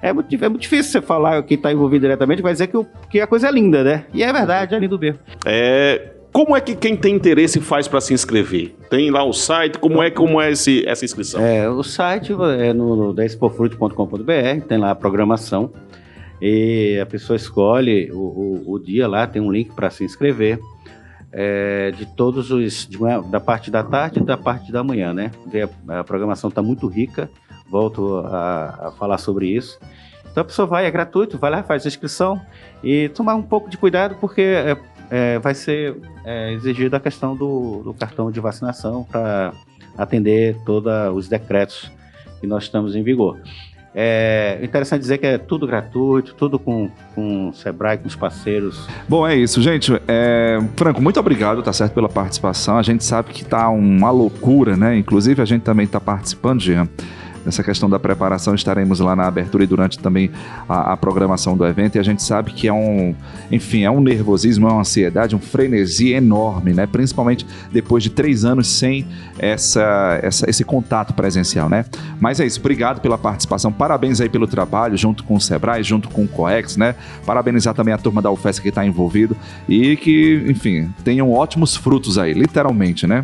É, 0.03 0.11
é, 0.11 0.13
muito, 0.13 0.45
é 0.45 0.49
muito 0.49 0.63
difícil 0.63 0.93
você 0.93 1.03
falar 1.03 1.43
quem 1.43 1.57
está 1.57 1.73
envolvido 1.73 2.03
diretamente, 2.03 2.43
vai 2.43 2.53
dizer 2.53 2.67
que, 2.67 2.77
o, 2.77 2.87
que 3.09 3.21
a 3.21 3.27
coisa 3.27 3.49
é 3.49 3.51
linda, 3.51 3.83
né? 3.83 4.05
E 4.13 4.23
é 4.23 4.31
verdade, 4.33 4.75
é 4.75 4.79
lindo 4.79 4.99
mesmo. 4.99 5.21
É, 5.47 6.13
como 6.33 6.57
é 6.57 6.61
que 6.61 6.75
quem 6.75 6.97
tem 6.97 7.15
interesse 7.15 7.61
faz 7.61 7.87
para 7.87 8.01
se 8.01 8.15
inscrever? 8.15 8.75
Tem 8.89 9.11
lá 9.11 9.23
o 9.23 9.33
site, 9.33 9.79
como 9.79 10.03
é 10.03 10.11
como 10.11 10.41
é 10.41 10.51
esse, 10.51 10.83
essa 10.89 11.05
inscrição? 11.05 11.45
É, 11.45 11.69
o 11.69 11.83
site 11.83 12.33
é 12.59 12.73
no, 12.73 12.97
no 12.97 13.15
despofruit.com.br, 13.15 14.67
tem 14.67 14.79
lá 14.79 14.91
a 14.93 14.95
programação 14.95 15.71
e 16.41 16.99
a 17.01 17.07
pessoa 17.07 17.37
escolhe 17.37 18.11
o, 18.11 18.19
o, 18.19 18.73
o 18.73 18.79
dia 18.79 19.07
lá, 19.07 19.27
tem 19.27 19.43
um 19.43 19.53
link 19.53 19.75
para 19.75 19.91
se 19.91 20.05
inscrever. 20.05 20.59
É, 21.35 21.91
de 21.93 22.05
todos 22.05 22.51
os 22.51 22.87
de 22.87 22.99
da 23.31 23.41
parte 23.41 23.71
da 23.71 23.83
tarde 23.83 24.21
e 24.21 24.23
da 24.23 24.37
parte 24.37 24.71
da 24.71 24.85
manhã, 24.85 25.15
né? 25.15 25.31
A, 25.89 26.01
a 26.01 26.05
programação 26.05 26.51
está 26.51 26.61
muito 26.61 26.87
rica, 26.87 27.31
volto 27.71 28.19
a, 28.19 28.89
a 28.89 28.91
falar 28.99 29.17
sobre 29.17 29.47
isso. 29.47 29.79
Então 30.31 30.41
a 30.43 30.45
pessoa 30.45 30.67
vai, 30.67 30.87
é 30.87 30.91
gratuito, 30.91 31.39
vai 31.39 31.51
lá, 31.51 31.63
faz 31.63 31.85
a 31.85 31.89
inscrição 31.89 32.41
e 32.83 33.09
tomar 33.11 33.35
um 33.35 33.43
pouco 33.43 33.71
de 33.71 33.79
cuidado, 33.79 34.17
porque 34.21 34.41
é, 34.41 34.77
é, 35.13 35.39
vai 35.39 35.55
ser 35.55 35.95
é, 36.25 36.55
exigida 36.55 36.97
a 36.97 37.01
questão 37.01 37.37
do, 37.37 37.83
do 37.85 37.93
cartão 37.93 38.31
de 38.31 38.41
vacinação 38.41 39.05
para 39.05 39.53
atender 39.97 40.57
todos 40.65 40.91
os 41.15 41.29
decretos 41.29 41.93
que 42.41 42.47
nós 42.47 42.63
estamos 42.65 42.97
em 42.97 43.03
vigor. 43.03 43.39
É 43.95 44.59
interessante 44.63 45.03
dizer 45.03 45.19
que 45.19 45.27
é 45.27 45.37
tudo 45.37 45.67
gratuito, 45.67 46.35
tudo 46.35 46.59
com, 46.59 46.91
com 47.15 47.51
o 47.51 47.53
Sebrae, 47.53 47.99
com 47.99 48.09
os 48.09 48.17
parceiros. 48.17 48.89
Bom, 49.07 49.29
é 49.29 49.37
isso, 49.37 49.61
gente. 49.61 49.93
É, 50.09 50.59
Franco, 50.77 51.03
muito 51.03 51.21
obrigado, 51.21 51.63
tá 51.63 51.75
certo, 51.75 51.93
pela 51.93 52.09
participação. 52.09 52.79
A 52.79 52.83
gente 52.83 53.05
sabe 53.05 53.35
que 53.35 53.45
tá 53.45 53.69
uma 53.69 54.11
loucura, 54.11 54.79
né? 54.79 54.97
Inclusive, 54.97 55.43
a 55.43 55.45
gente 55.45 55.61
também 55.61 55.85
está 55.85 56.01
participando, 56.01 56.63
Jean 56.63 56.89
nessa 57.45 57.63
questão 57.63 57.89
da 57.89 57.99
preparação, 57.99 58.55
estaremos 58.55 59.01
lá 59.01 59.15
na 59.17 59.27
abertura 59.27 59.65
e 59.65 59.67
durante 59.67 59.99
também 59.99 60.31
a, 60.69 60.93
a, 60.93 60.97
programação 60.97 61.57
do 61.57 61.67
evento. 61.67 61.97
E 61.97 61.99
a 61.99 62.03
gente 62.03 62.23
sabe 62.23 62.53
que 62.53 62.69
é 62.69 62.73
um, 62.73 63.15
enfim, 63.51 63.85
é 63.85 63.91
um 63.91 64.01
nervosismo, 64.01 64.69
é 64.69 64.73
uma 64.73 64.81
ansiedade, 64.81 65.35
um 65.35 65.39
frenesi 65.39 66.13
enorme, 66.13 66.73
né? 66.73 66.87
Principalmente 66.87 67.47
depois 67.73 68.03
de 68.03 68.11
três 68.11 68.45
anos 68.45 68.69
sem 68.69 69.07
essa, 69.39 70.21
essa, 70.23 70.49
esse 70.49 70.65
contato 70.65 71.15
presencial, 71.15 71.69
né? 71.69 71.85
Mas 72.21 72.41
é 72.41 72.47
isso, 72.47 72.61
obrigado 72.61 73.01
pela 73.01 73.19
participação, 73.19 73.73
parabéns 73.73 74.21
aí 74.21 74.29
pelo 74.29 74.47
trabalho, 74.47 74.97
junto 74.97 75.25
com 75.25 75.35
o 75.35 75.41
Sebrae, 75.41 75.83
junto 75.83 76.09
com 76.09 76.25
o 76.25 76.29
Coex, 76.29 76.77
né? 76.77 76.95
Parabenizar 77.27 77.75
também 77.75 77.95
a 77.95 77.99
turma 77.99 78.23
da 78.23 78.31
UFES 78.31 78.59
que 78.59 78.69
está 78.69 78.85
envolvido 78.85 79.37
e 79.69 79.97
que, 79.97 80.45
enfim, 80.49 80.93
tenham 81.05 81.31
ótimos 81.31 81.77
frutos 81.77 82.19
aí, 82.19 82.33
literalmente, 82.33 83.07
né? 83.07 83.23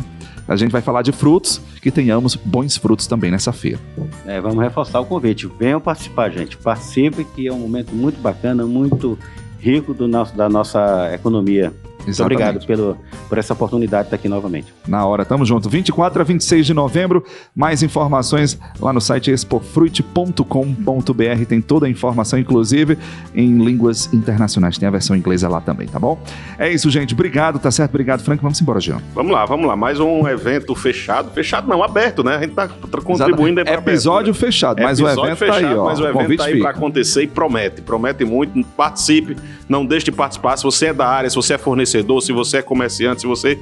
A 0.49 0.55
gente 0.55 0.71
vai 0.71 0.81
falar 0.81 1.03
de 1.03 1.11
frutos, 1.11 1.61
que 1.79 1.91
tenhamos 1.91 2.35
bons 2.35 2.75
frutos 2.75 3.05
também 3.05 3.29
nessa 3.29 3.53
feira. 3.53 3.79
É, 4.25 4.41
vamos 4.41 4.59
reforçar 4.63 4.99
o 4.99 5.05
convite. 5.05 5.47
Venham 5.59 5.79
participar, 5.79 6.31
gente. 6.31 6.57
Participe, 6.57 7.23
que 7.23 7.47
é 7.47 7.53
um 7.53 7.59
momento 7.59 7.93
muito 7.93 8.19
bacana, 8.19 8.65
muito 8.65 9.15
rico 9.59 9.93
do 9.93 10.07
nosso, 10.07 10.35
da 10.35 10.49
nossa 10.49 11.13
economia 11.13 11.71
Muito 12.09 12.23
obrigado 12.23 12.65
pelo, 12.65 12.97
por 13.27 13.37
essa 13.37 13.53
oportunidade 13.53 14.03
de 14.03 14.07
estar 14.07 14.15
aqui 14.15 14.29
novamente. 14.29 14.73
Na 14.87 15.05
hora, 15.05 15.25
tamo 15.25 15.45
junto. 15.45 15.69
24 15.69 16.21
a 16.21 16.25
26 16.25 16.65
de 16.65 16.73
novembro, 16.73 17.23
mais 17.55 17.83
informações 17.83 18.57
lá 18.79 18.93
no 18.93 19.01
site 19.01 19.31
expofruit.com.br. 19.31 21.45
Tem 21.47 21.61
toda 21.61 21.85
a 21.85 21.89
informação, 21.89 22.39
inclusive 22.39 22.97
em 23.33 23.63
línguas 23.63 24.11
internacionais. 24.13 24.77
Tem 24.77 24.87
a 24.87 24.91
versão 24.91 25.15
inglesa 25.15 25.47
lá 25.47 25.61
também, 25.61 25.87
tá 25.87 25.99
bom? 25.99 26.21
É 26.57 26.71
isso, 26.71 26.89
gente. 26.89 27.13
Obrigado, 27.13 27.59
tá 27.59 27.71
certo? 27.71 27.91
Obrigado, 27.91 28.23
Frank. 28.23 28.41
Vamos 28.41 28.59
embora, 28.61 28.79
Jean. 28.79 29.01
Vamos 29.13 29.31
lá, 29.31 29.45
vamos 29.45 29.67
lá. 29.67 29.75
Mais 29.75 29.99
um 29.99 30.27
evento 30.27 30.73
fechado. 30.75 31.31
Fechado 31.31 31.67
não, 31.67 31.83
aberto, 31.83 32.23
né? 32.23 32.35
A 32.35 32.41
gente 32.41 32.53
tá 32.53 32.67
contribuindo 32.67 33.59
aí 33.59 33.65
pra 33.65 33.75
Episódio 33.75 34.31
aberto, 34.31 34.41
né? 34.41 34.47
fechado, 34.47 34.81
mas 34.81 34.99
Episódio 34.99 35.21
o 35.21 35.25
evento 35.25 35.37
fechado, 35.37 35.61
tá 35.61 35.67
aí, 35.67 35.75
ó. 35.75 35.85
Mas 35.85 35.99
o 35.99 36.07
evento 36.07 36.37
tá 36.37 36.45
aí 36.45 36.59
pra 36.59 36.69
acontecer 36.71 37.23
e 37.23 37.27
promete. 37.27 37.81
Promete 37.81 38.25
muito. 38.25 38.63
Participe. 38.75 39.37
Não 39.67 39.85
deixe 39.85 40.05
de 40.05 40.11
participar. 40.11 40.57
Se 40.57 40.63
você 40.63 40.87
é 40.87 40.93
da 40.93 41.07
área, 41.07 41.29
se 41.29 41.35
você 41.35 41.53
é 41.53 41.57
fornecedor, 41.99 42.21
se 42.21 42.31
você 42.31 42.57
é 42.57 42.61
comerciante, 42.61 43.21
se 43.21 43.27
você 43.27 43.59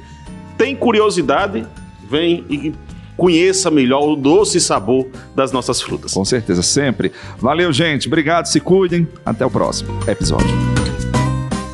tem 0.56 0.74
curiosidade, 0.74 1.64
vem 2.08 2.44
e 2.48 2.72
conheça 3.16 3.70
melhor 3.70 4.08
o 4.08 4.16
doce 4.16 4.60
sabor 4.60 5.08
das 5.34 5.52
nossas 5.52 5.82
frutas. 5.82 6.12
Com 6.12 6.24
certeza, 6.24 6.62
sempre. 6.62 7.12
Valeu, 7.38 7.72
gente. 7.72 8.06
Obrigado, 8.06 8.46
se 8.46 8.60
cuidem. 8.60 9.08
Até 9.24 9.44
o 9.44 9.50
próximo 9.50 9.98
episódio. 10.06 10.48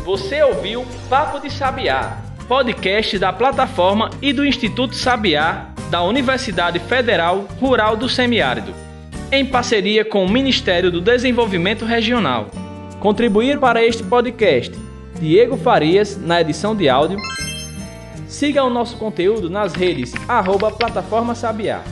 Você 0.05 0.43
ouviu 0.43 0.85
Papo 1.09 1.41
de 1.41 1.51
Sabiá, 1.51 2.23
podcast 2.49 3.19
da 3.19 3.33
plataforma 3.33 4.11
e 4.23 4.33
do 4.33 4.45
Instituto 4.45 4.95
Sabiá 4.95 5.71
da 5.91 6.03
Universidade 6.03 6.79
Federal 6.79 7.47
Rural 7.61 7.97
do 7.97 8.09
Semiárido, 8.09 8.73
em 9.31 9.45
parceria 9.45 10.05
com 10.05 10.25
o 10.25 10.31
Ministério 10.31 10.91
do 10.91 11.01
Desenvolvimento 11.01 11.85
Regional. 11.85 12.49
Contribuir 13.01 13.59
para 13.59 13.85
este 13.85 14.03
podcast 14.03 14.84
Diego 15.25 15.57
Farias 15.57 16.19
na 16.21 16.43
edição 16.43 16.77
de 16.77 16.87
áudio. 16.87 17.19
Siga 18.29 18.63
o 18.63 18.69
nosso 18.69 18.99
conteúdo 18.99 19.49
nas 19.49 19.73
redes 19.73 20.13
arroba 20.29 20.71
Plataforma 20.71 21.35
Sabiá. 21.35 21.83